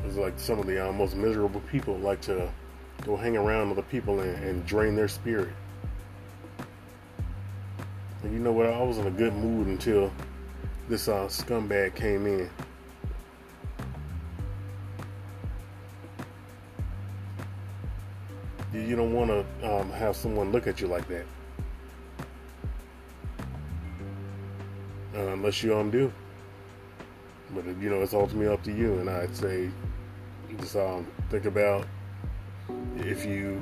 It's 0.05 0.17
like 0.17 0.39
some 0.39 0.59
of 0.59 0.65
the 0.65 0.89
uh, 0.89 0.91
most 0.91 1.15
miserable 1.15 1.61
people 1.71 1.97
like 1.97 2.21
to 2.21 2.49
go 3.05 3.15
hang 3.15 3.37
around 3.37 3.71
other 3.71 3.81
people 3.83 4.19
and, 4.21 4.43
and 4.43 4.65
drain 4.65 4.95
their 4.95 5.07
spirit. 5.07 5.49
And 8.23 8.33
you 8.33 8.39
know 8.39 8.51
what? 8.51 8.67
I 8.67 8.81
was 8.81 8.97
in 8.97 9.07
a 9.07 9.11
good 9.11 9.33
mood 9.33 9.67
until 9.67 10.11
this 10.87 11.07
uh, 11.07 11.25
scumbag 11.27 11.95
came 11.95 12.25
in. 12.25 12.49
You 18.89 18.95
don't 18.95 19.13
want 19.13 19.29
to 19.29 19.71
um, 19.71 19.91
have 19.91 20.15
someone 20.15 20.51
look 20.51 20.65
at 20.65 20.81
you 20.81 20.87
like 20.87 21.07
that. 21.09 21.25
Uh, 25.15 25.27
unless 25.27 25.61
you 25.61 25.77
um 25.77 25.91
do. 25.91 26.11
But 27.51 27.67
you 27.79 27.91
know, 27.91 28.01
it's 28.01 28.15
ultimately 28.15 28.51
up 28.51 28.63
to 28.63 28.71
you. 28.71 28.97
And 28.97 29.07
I'd 29.07 29.35
say, 29.35 29.69
just 30.59 30.75
um, 30.75 31.05
think 31.29 31.45
about 31.45 31.85
if 32.97 33.27
you 33.27 33.61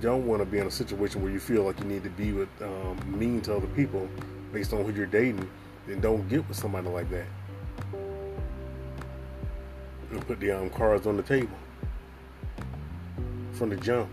don't 0.00 0.26
want 0.26 0.40
to 0.40 0.46
be 0.46 0.56
in 0.56 0.66
a 0.66 0.70
situation 0.70 1.20
where 1.20 1.30
you 1.30 1.38
feel 1.38 1.64
like 1.64 1.78
you 1.78 1.84
need 1.84 2.02
to 2.04 2.10
be 2.10 2.32
with 2.32 2.48
um, 2.62 2.96
mean 3.06 3.42
to 3.42 3.56
other 3.56 3.66
people 3.66 4.08
based 4.54 4.72
on 4.72 4.86
who 4.86 4.92
you're 4.94 5.04
dating, 5.04 5.46
then 5.86 6.00
don't 6.00 6.26
get 6.30 6.48
with 6.48 6.56
somebody 6.56 6.88
like 6.88 7.10
that. 7.10 7.26
And 10.10 10.26
put 10.26 10.40
the 10.40 10.52
um, 10.52 10.70
cards 10.70 11.06
on 11.06 11.18
the 11.18 11.22
table 11.22 11.58
from 13.58 13.70
the 13.70 13.76
jump. 13.76 14.08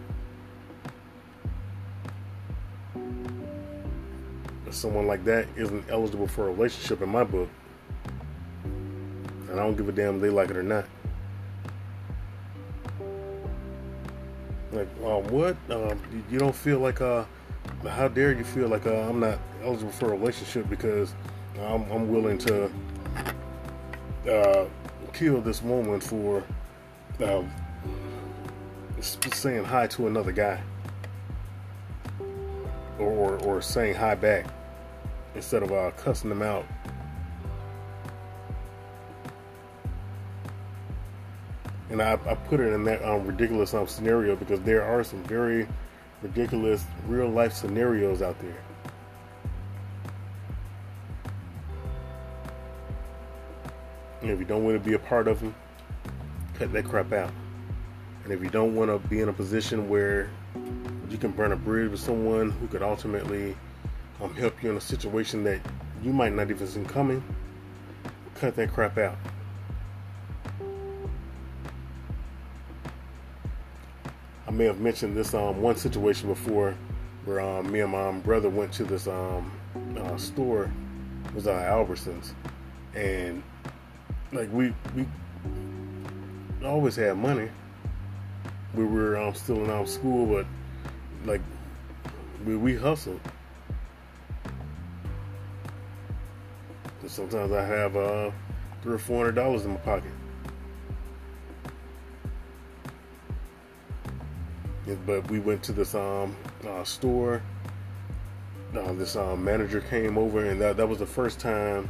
Someone 4.72 5.08
like 5.08 5.24
that 5.24 5.48
isn't 5.56 5.86
eligible 5.90 6.28
for 6.28 6.50
a 6.50 6.52
relationship 6.52 7.02
in 7.02 7.10
my 7.10 7.24
book. 7.24 7.48
And 8.64 9.52
I 9.52 9.64
don't 9.64 9.78
give 9.78 9.88
a 9.88 9.92
damn 9.92 10.16
if 10.16 10.22
they 10.22 10.30
like 10.30 10.50
it 10.50 10.58
or 10.58 10.64
not. 10.64 10.86
Like, 14.74 14.90
um, 15.06 15.24
what? 15.28 15.56
Um, 15.70 16.02
you 16.30 16.40
don't 16.40 16.56
feel 16.56 16.80
like, 16.80 17.00
uh, 17.00 17.24
how 17.88 18.10
dare 18.10 18.34
you 18.34 18.44
feel 18.44 18.68
like 18.68 18.86
uh, 18.86 19.08
I'm 19.08 19.20
not 19.22 19.40
eligible 19.64 19.92
for 19.92 20.08
a 20.08 20.18
relationship 20.18 20.68
because 20.70 21.14
I'm, 21.62 21.90
I'm 21.92 22.10
willing 22.10 22.38
to 22.40 22.70
uh, 24.30 24.66
kill 25.14 25.40
this 25.40 25.62
woman 25.62 26.02
for 26.02 26.44
uh, 27.24 27.44
saying 29.06 29.64
hi 29.64 29.88
to 29.88 30.08
another 30.08 30.32
guy 30.32 30.62
or, 33.00 33.08
or, 33.08 33.38
or 33.44 33.62
saying 33.62 33.96
hi 33.96 34.16
back 34.16 34.46
instead 35.36 35.64
of 35.64 35.72
uh, 35.72 35.92
cussing 35.92 36.30
them 36.30 36.42
out 36.42 36.66
and 41.90 42.02
I, 42.02 42.14
I 42.14 42.36
put 42.36 42.60
it 42.60 42.74
in 42.74 42.84
that 42.86 43.04
um, 43.04 43.26
ridiculous 43.26 43.74
um, 43.74 43.88
scenario 43.88 44.36
because 44.36 44.60
there 44.62 44.84
are 44.84 45.04
some 45.04 45.24
very 45.24 45.68
ridiculous 46.22 46.84
real 47.08 47.30
life 47.30 47.54
scenarios 47.54 48.22
out 48.22 48.38
there. 48.40 48.58
And 54.22 54.32
if 54.32 54.40
you 54.40 54.46
don't 54.46 54.64
want 54.64 54.82
to 54.82 54.90
be 54.90 54.96
a 54.96 55.00
part 55.00 55.28
of 55.28 55.40
them, 55.40 55.54
cut 56.56 56.74
that 56.74 56.86
crap 56.86 57.14
out. 57.14 57.32
And 58.26 58.34
if 58.34 58.42
you 58.42 58.50
don't 58.50 58.74
want 58.74 58.90
to 58.90 59.08
be 59.08 59.22
in 59.22 59.30
a 59.30 59.34
position 59.34 59.88
where 59.88 60.32
you 61.12 61.18
can 61.18 61.30
burn 61.30 61.52
a 61.52 61.56
bridge 61.56 61.92
with 61.92 62.00
someone 62.00 62.50
who 62.50 62.66
could 62.68 62.82
ultimately 62.82 63.56
um, 64.20 64.34
help 64.34 64.64
you 64.64 64.72
in 64.72 64.78
a 64.78 64.82
situation 64.82 65.44
that 65.44 65.62
you 66.02 66.12
might 66.12 66.34
not 66.34 66.50
even 66.50 66.66
see 66.66 66.82
coming, 66.86 67.24
cut 68.34 68.56
that 68.56 68.74
crap 68.74 68.98
out. 68.98 69.16
I 74.48 74.52
may 74.52 74.66
have 74.66 74.80
mentioned 74.80 75.16
this 75.16 75.36
um, 75.36 75.62
one 75.62 75.76
situation 75.76 76.28
before 76.28 76.76
where 77.26 77.40
um, 77.40 77.72
me 77.72 77.82
and 77.82 77.92
my 77.92 78.12
brother 78.12 78.50
went 78.50 78.74
to 78.74 78.86
this 78.86 79.08
um, 79.08 79.52
uh, 80.00 80.18
store. 80.18 80.72
It 81.26 81.36
was 81.36 81.46
uh, 81.46 81.54
Albertsons, 81.54 82.32
and 82.96 83.44
like 84.32 84.52
we 84.52 84.74
we 84.96 85.06
always 86.64 86.96
had 86.96 87.18
money. 87.18 87.50
We 88.76 88.86
were 88.86 89.18
um, 89.18 89.34
still 89.34 89.64
in 89.64 89.70
our 89.70 89.88
school, 89.88 90.26
but 90.26 90.46
like 91.26 91.42
we 92.46 92.56
we 92.58 92.76
hustled. 92.76 93.22
So 97.02 97.08
sometimes 97.08 97.52
I 97.52 97.64
have 97.64 97.96
uh, 97.96 98.32
three 98.82 98.96
or 98.96 98.98
four 98.98 99.20
hundred 99.20 99.36
dollars 99.36 99.66
in 99.66 99.72
my 99.72 99.78
pocket. 99.78 100.12
but 105.06 105.30
we 105.30 105.40
went 105.40 105.64
to 105.64 105.72
this 105.72 105.96
um, 105.96 106.36
uh, 106.68 106.84
store. 106.84 107.42
Uh, 108.76 108.94
this 108.94 109.16
um, 109.16 109.44
manager 109.44 109.82
came 109.82 110.18
over, 110.18 110.46
and 110.46 110.60
that, 110.60 110.78
that 110.78 110.88
was 110.88 111.00
the 111.00 111.06
first 111.06 111.40
time 111.40 111.90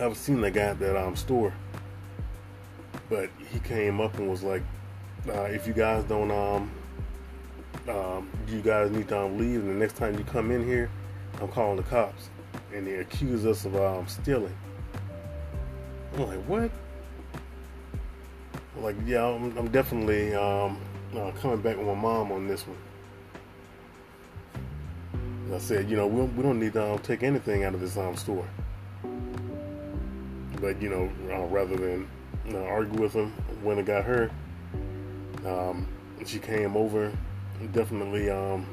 I've 0.00 0.16
seen 0.16 0.40
the 0.40 0.50
guy 0.50 0.62
at 0.62 0.78
that 0.80 0.96
um, 0.96 1.16
store. 1.16 1.54
But 3.08 3.30
he 3.50 3.60
came 3.60 4.00
up 4.00 4.18
and 4.18 4.28
was 4.28 4.42
like, 4.42 4.62
uh, 5.28 5.42
"If 5.42 5.66
you 5.66 5.72
guys 5.72 6.04
don't 6.04 6.30
um, 6.30 6.70
um, 7.88 8.30
you 8.48 8.60
guys 8.60 8.90
need 8.90 9.08
to 9.08 9.20
um, 9.20 9.38
leave, 9.38 9.60
and 9.60 9.70
the 9.70 9.74
next 9.74 9.96
time 9.96 10.18
you 10.18 10.24
come 10.24 10.50
in 10.50 10.64
here, 10.64 10.90
I'm 11.40 11.48
calling 11.48 11.76
the 11.76 11.82
cops." 11.82 12.30
And 12.72 12.86
they 12.86 12.96
accuse 12.96 13.46
us 13.46 13.64
of 13.64 13.76
um, 13.76 14.06
stealing. 14.08 14.56
I'm 16.14 16.26
like, 16.26 16.44
"What?" 16.44 16.70
Like, 18.76 18.96
yeah, 19.06 19.24
I'm, 19.24 19.56
I'm 19.56 19.68
definitely 19.68 20.34
um, 20.34 20.80
uh, 21.16 21.30
coming 21.40 21.60
back 21.60 21.76
with 21.76 21.86
my 21.86 21.94
mom 21.94 22.32
on 22.32 22.48
this 22.48 22.66
one. 22.66 22.76
I 25.54 25.58
said, 25.58 25.88
you 25.88 25.96
know, 25.96 26.06
we, 26.06 26.22
we 26.22 26.42
don't 26.42 26.58
need 26.58 26.72
to 26.72 26.92
um, 26.92 26.98
take 26.98 27.22
anything 27.22 27.62
out 27.62 27.74
of 27.74 27.80
this 27.80 27.96
um, 27.96 28.16
store. 28.16 28.46
But, 30.60 30.82
you 30.82 30.88
know, 30.88 31.08
uh, 31.32 31.46
rather 31.46 31.76
than 31.76 32.08
you 32.44 32.52
know, 32.52 32.64
argue 32.64 33.00
with 33.00 33.12
him 33.12 33.30
when 33.62 33.78
it 33.78 33.86
got 33.86 34.04
her, 34.04 34.30
um, 35.46 35.86
she 36.26 36.38
came 36.38 36.76
over 36.76 37.12
definitely 37.72 38.30
um, 38.30 38.66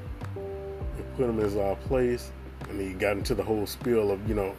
put 1.16 1.30
him 1.30 1.38
in 1.40 1.46
his 1.46 1.56
uh, 1.56 1.76
place. 1.88 2.32
And 2.70 2.80
he 2.80 2.94
got 2.94 3.18
into 3.18 3.36
the 3.36 3.44
whole 3.44 3.66
spiel 3.66 4.12
of, 4.12 4.28
you 4.28 4.36
know, 4.36 4.56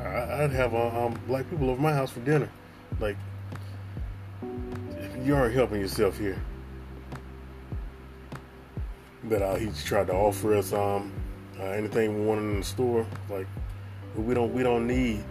I, 0.00 0.42
would 0.42 0.52
have 0.52 0.74
uh, 0.74 1.06
um, 1.06 1.18
black 1.26 1.48
people 1.50 1.70
over 1.70 1.80
my 1.80 1.92
house 1.92 2.10
for 2.10 2.20
dinner. 2.20 2.48
Like, 3.00 3.16
you 5.22 5.36
aren't 5.36 5.54
helping 5.54 5.80
yourself 5.80 6.18
here 6.18 6.36
But 9.24 9.42
uh, 9.42 9.54
he 9.54 9.70
tried 9.84 10.08
to 10.08 10.14
offer 10.14 10.54
us 10.56 10.72
um, 10.72 11.12
uh, 11.60 11.64
anything 11.64 12.18
we 12.18 12.26
wanted 12.26 12.42
in 12.42 12.58
the 12.60 12.66
store. 12.66 13.06
Like, 13.30 13.46
we 14.16 14.34
don't 14.34 14.52
we 14.52 14.62
don't 14.62 14.86
need 14.86 15.24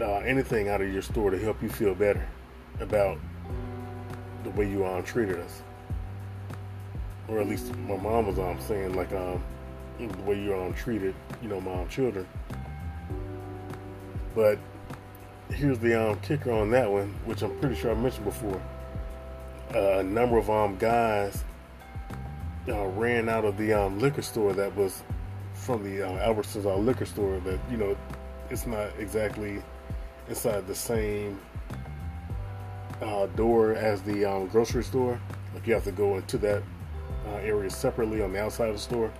uh, 0.00 0.16
anything 0.18 0.68
out 0.68 0.80
of 0.80 0.92
your 0.92 1.02
store 1.02 1.30
to 1.30 1.38
help 1.38 1.62
you 1.62 1.68
feel 1.68 1.94
better 1.94 2.26
about 2.80 3.18
the 4.44 4.50
way 4.50 4.68
you 4.68 4.84
um, 4.86 5.02
treated 5.02 5.38
us, 5.38 5.62
or 7.28 7.40
at 7.40 7.48
least 7.48 7.74
my 7.76 7.96
mom 7.96 8.26
was 8.26 8.38
um, 8.38 8.58
saying 8.60 8.94
like 8.94 9.12
um, 9.12 9.42
the 9.98 10.22
way 10.22 10.40
you 10.40 10.54
um, 10.54 10.72
treated 10.74 11.14
you 11.42 11.48
know 11.48 11.60
my 11.60 11.84
children. 11.84 12.26
But 14.34 14.58
here's 15.50 15.78
the 15.78 16.10
um, 16.10 16.20
kicker 16.20 16.52
on 16.52 16.70
that 16.70 16.90
one, 16.90 17.14
which 17.24 17.42
I'm 17.42 17.58
pretty 17.58 17.74
sure 17.74 17.90
I 17.90 17.94
mentioned 17.94 18.24
before. 18.24 18.60
Uh, 19.74 19.98
a 19.98 20.02
number 20.02 20.38
of 20.38 20.50
um, 20.50 20.76
guys 20.78 21.44
uh, 22.68 22.86
ran 22.88 23.28
out 23.28 23.44
of 23.44 23.56
the 23.56 23.72
um, 23.72 23.98
liquor 23.98 24.22
store 24.22 24.52
that 24.52 24.74
was 24.76 25.02
from 25.54 25.84
the 25.84 26.02
uh, 26.02 26.26
Albertsons 26.26 26.64
uh, 26.64 26.76
liquor 26.76 27.04
store 27.04 27.38
that 27.40 27.58
you 27.70 27.76
know 27.76 27.96
it's 28.50 28.66
not 28.66 28.88
exactly 28.98 29.62
inside 30.28 30.66
the 30.66 30.74
same 30.74 31.38
uh, 33.02 33.26
door 33.26 33.74
as 33.74 34.02
the 34.02 34.24
um, 34.24 34.46
grocery 34.48 34.84
store. 34.84 35.20
Like 35.54 35.66
you 35.66 35.74
have 35.74 35.84
to 35.84 35.92
go 35.92 36.16
into 36.16 36.38
that 36.38 36.62
uh, 37.28 37.36
area 37.36 37.70
separately 37.70 38.22
on 38.22 38.32
the 38.32 38.40
outside 38.40 38.68
of 38.68 38.76
the 38.76 38.80
store. 38.80 39.12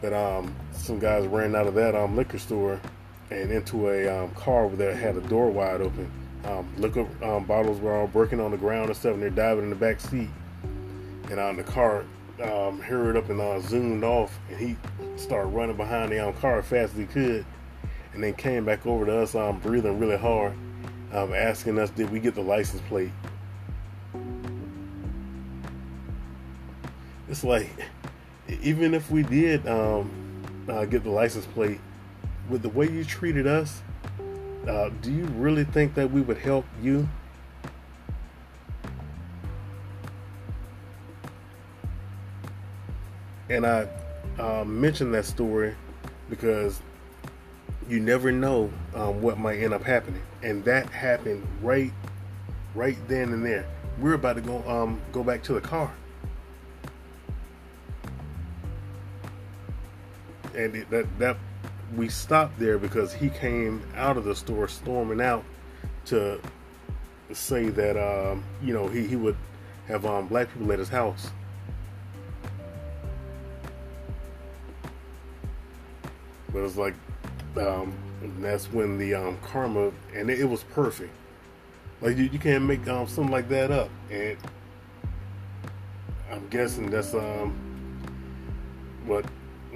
But 0.00 0.12
um, 0.12 0.54
some 0.72 0.98
guys 0.98 1.26
ran 1.26 1.54
out 1.54 1.66
of 1.66 1.74
that 1.74 1.94
um, 1.94 2.16
liquor 2.16 2.38
store 2.38 2.80
and 3.30 3.50
into 3.50 3.88
a 3.88 4.08
um, 4.08 4.30
car 4.32 4.68
that 4.68 4.96
had 4.96 5.16
a 5.16 5.20
door 5.22 5.50
wide 5.50 5.80
open. 5.80 6.10
Um, 6.44 6.70
liquor 6.76 7.06
um, 7.22 7.44
bottles 7.44 7.80
were 7.80 7.94
all 7.94 8.06
breaking 8.06 8.40
on 8.40 8.50
the 8.50 8.56
ground 8.56 8.88
and 8.88 8.96
stuff, 8.96 9.14
and 9.14 9.22
they're 9.22 9.30
diving 9.30 9.64
in 9.64 9.70
the 9.70 9.76
back 9.76 10.00
seat. 10.00 10.28
And 11.30 11.40
um, 11.40 11.56
the 11.56 11.64
car 11.64 12.04
um, 12.42 12.80
hurried 12.80 13.16
up 13.16 13.30
and 13.30 13.40
uh, 13.40 13.60
zoomed 13.60 14.04
off, 14.04 14.38
and 14.50 14.58
he 14.58 14.76
started 15.16 15.48
running 15.48 15.76
behind 15.76 16.12
the 16.12 16.18
um, 16.18 16.34
car 16.34 16.58
as 16.58 16.66
fast 16.66 16.92
as 16.92 16.98
he 16.98 17.06
could, 17.06 17.46
and 18.12 18.22
then 18.22 18.34
came 18.34 18.64
back 18.64 18.86
over 18.86 19.06
to 19.06 19.20
us, 19.20 19.34
um, 19.34 19.58
breathing 19.60 19.98
really 19.98 20.18
hard, 20.18 20.52
um, 21.14 21.32
asking 21.32 21.78
us, 21.78 21.88
"Did 21.90 22.10
we 22.10 22.20
get 22.20 22.34
the 22.34 22.42
license 22.42 22.82
plate?" 22.88 23.12
It's 27.28 27.44
like, 27.44 27.70
even 28.62 28.92
if 28.92 29.10
we 29.10 29.22
did 29.22 29.66
um, 29.66 30.10
uh, 30.68 30.84
get 30.84 31.04
the 31.04 31.10
license 31.10 31.46
plate, 31.46 31.80
with 32.48 32.62
the 32.62 32.68
way 32.68 32.90
you 32.90 33.04
treated 33.04 33.46
us, 33.46 33.82
uh, 34.68 34.90
do 35.02 35.12
you 35.12 35.24
really 35.36 35.64
think 35.64 35.94
that 35.94 36.10
we 36.10 36.20
would 36.20 36.38
help 36.38 36.64
you? 36.82 37.08
And 43.48 43.66
I 43.66 43.86
uh, 44.38 44.64
mentioned 44.64 45.12
that 45.14 45.26
story 45.26 45.74
because 46.30 46.80
you 47.88 48.00
never 48.00 48.32
know 48.32 48.70
um, 48.94 49.20
what 49.20 49.38
might 49.38 49.58
end 49.58 49.74
up 49.74 49.82
happening, 49.82 50.22
and 50.44 50.62
that 50.64 50.86
happened 50.90 51.44
right, 51.62 51.90
right 52.74 52.98
then 53.08 53.32
and 53.32 53.44
there. 53.44 53.66
We're 53.98 54.14
about 54.14 54.36
to 54.36 54.42
go 54.42 54.62
um, 54.68 55.00
go 55.10 55.24
back 55.24 55.42
to 55.44 55.54
the 55.54 55.60
car, 55.60 55.92
and 60.54 60.76
it, 60.76 60.90
that 60.90 61.06
that 61.18 61.38
we 61.96 62.08
stopped 62.08 62.58
there 62.58 62.76
because 62.78 63.12
he 63.12 63.30
came 63.30 63.82
out 63.96 64.16
of 64.16 64.24
the 64.24 64.34
store 64.34 64.68
storming 64.68 65.20
out 65.20 65.44
to 66.06 66.40
say 67.32 67.68
that 67.70 67.96
um, 67.96 68.44
you 68.62 68.74
know 68.74 68.86
he, 68.88 69.06
he 69.06 69.16
would 69.16 69.36
have 69.88 70.04
um, 70.04 70.26
black 70.26 70.52
people 70.52 70.70
at 70.72 70.78
his 70.78 70.88
house. 70.88 71.30
But 76.52 76.62
it's 76.62 76.76
like 76.76 76.94
um, 77.56 77.96
that's 78.40 78.66
when 78.72 78.98
the 78.98 79.14
um, 79.14 79.38
karma 79.42 79.92
and 80.14 80.30
it, 80.30 80.40
it, 80.40 80.44
was 80.44 80.62
perfect. 80.64 81.12
Like 82.00 82.16
you, 82.16 82.24
you 82.24 82.38
can't 82.38 82.64
make 82.64 82.86
um, 82.88 83.06
something 83.06 83.32
like 83.32 83.48
that 83.48 83.70
up, 83.70 83.90
and 84.10 84.36
I'm 86.30 86.46
guessing 86.48 86.90
that's 86.90 87.14
um 87.14 87.54
what 89.06 89.24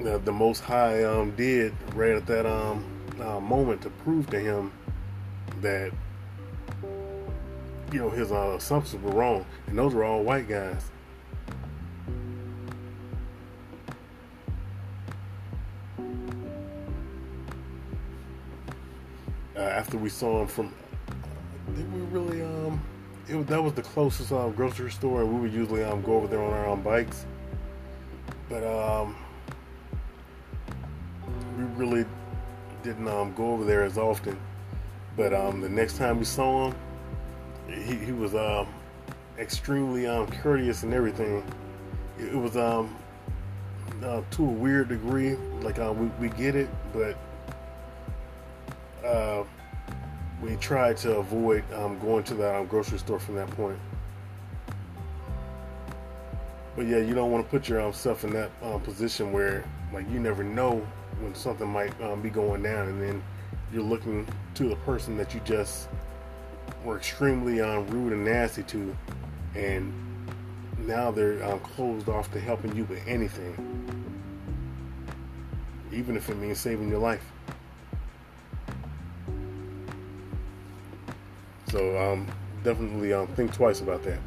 the, 0.03 0.19
the 0.19 0.33
Most 0.33 0.61
High 0.61 1.05
um, 1.05 1.33
did 1.33 1.75
right 1.95 2.13
at 2.13 2.27
that 2.27 2.47
um, 2.47 2.85
uh, 3.21 3.41
moment 3.41 3.83
to 3.83 3.91
prove 3.91 4.29
to 4.31 4.39
him 4.39 4.73
that 5.61 5.93
you 7.93 7.99
know 7.99 8.11
his 8.11 8.33
uh, 8.33 8.55
assumptions 8.57 9.03
were 9.03 9.13
wrong, 9.13 9.45
and 9.67 9.79
those 9.79 9.95
were 9.95 10.05
all 10.05 10.23
white 10.23 10.49
guys. 10.49 10.91
After 19.89 19.97
we 19.97 20.11
saw 20.11 20.43
him 20.43 20.47
from, 20.47 20.75
did 21.75 21.91
we 21.95 22.01
really 22.11 22.43
um, 22.43 22.79
it, 23.27 23.47
that 23.47 23.63
was 23.63 23.73
the 23.73 23.81
closest 23.81 24.33
um, 24.33 24.53
grocery 24.53 24.91
store, 24.91 25.23
and 25.23 25.33
we 25.33 25.41
would 25.41 25.53
usually 25.53 25.83
um 25.83 26.03
go 26.03 26.13
over 26.17 26.27
there 26.27 26.43
on 26.43 26.53
our 26.53 26.67
own 26.67 26.83
bikes, 26.83 27.25
but 28.51 28.63
um 28.63 29.17
we 31.57 31.65
really 31.83 32.05
didn't 32.83 33.09
um, 33.09 33.33
go 33.33 33.51
over 33.53 33.65
there 33.65 33.83
as 33.83 33.97
often. 33.97 34.39
But 35.17 35.33
um, 35.33 35.63
the 35.63 35.71
next 35.71 35.97
time 35.97 36.19
we 36.19 36.27
saw 36.27 36.69
him, 36.69 36.77
he, 37.67 37.95
he 37.95 38.13
was 38.13 38.35
um, 38.35 38.69
extremely 39.39 40.07
um, 40.07 40.27
courteous 40.27 40.83
and 40.83 40.93
everything. 40.93 41.43
It, 42.19 42.35
it 42.35 42.37
was 42.37 42.59
um, 42.59 42.95
uh, 44.05 44.21
to 44.33 44.43
a 44.43 44.51
weird 44.51 44.91
degree. 44.91 45.35
Like 45.63 45.79
uh, 45.79 45.95
we, 45.97 46.09
we 46.21 46.29
get 46.37 46.55
it, 46.55 46.69
but 46.93 47.17
uh, 49.05 49.45
we 50.43 50.57
tried 50.57 50.97
to 50.99 51.17
avoid 51.17 51.65
um, 51.73 51.99
going 51.99 52.25
to 52.25 52.35
the 52.35 52.57
um, 52.57 52.67
grocery 52.67 52.99
store 52.99 53.19
from 53.19 53.35
that 53.37 53.51
point. 53.51 53.79
But 56.77 56.87
yeah, 56.87 56.99
you 56.99 57.15
don't 57.15 57.33
want 57.33 57.45
to 57.45 57.51
put 57.51 57.69
yourself 57.69 58.25
in 58.25 58.33
that 58.35 58.51
um, 58.63 58.81
position 58.83 59.33
where 59.33 59.65
like 59.93 60.09
you 60.11 60.21
never 60.21 60.45
know 60.45 60.87
when 61.21 61.35
something 61.35 61.69
might 61.69 61.99
um, 62.01 62.23
be 62.23 62.31
going 62.31 62.63
down, 62.63 62.89
and 62.89 63.03
then 63.03 63.23
you're 63.73 63.83
looking 63.83 64.27
to 64.55 64.69
the 64.69 64.77
person 64.77 65.17
that 65.17 65.35
you 65.35 65.41
just 65.45 65.89
were 66.85 66.97
extremely 66.97 67.61
um, 67.61 67.87
rude 67.89 68.13
and 68.13 68.25
nasty 68.25 68.63
to, 68.63 68.97
and 69.57 69.93
now 70.87 71.11
they're 71.11 71.43
um, 71.45 71.59
closed 71.61 72.09
off 72.09 72.31
to 72.33 72.41
helping 72.41 72.75
you 72.77 72.85
with 72.85 73.03
anything, 73.09 73.57
even 75.93 76.17
if 76.17 76.29
it 76.29 76.37
means 76.37 76.61
saving 76.61 76.89
your 76.89 77.01
life. 77.01 77.25
So 81.71 81.99
um, 81.99 82.27
definitely 82.65 83.13
um, 83.13 83.27
think 83.29 83.53
twice 83.53 83.81
about 83.81 84.03
that. 84.05 84.19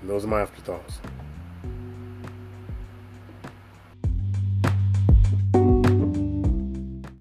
And 0.00 0.10
those 0.10 0.24
are 0.24 0.28
my 0.28 0.42
afterthoughts. 0.42 1.00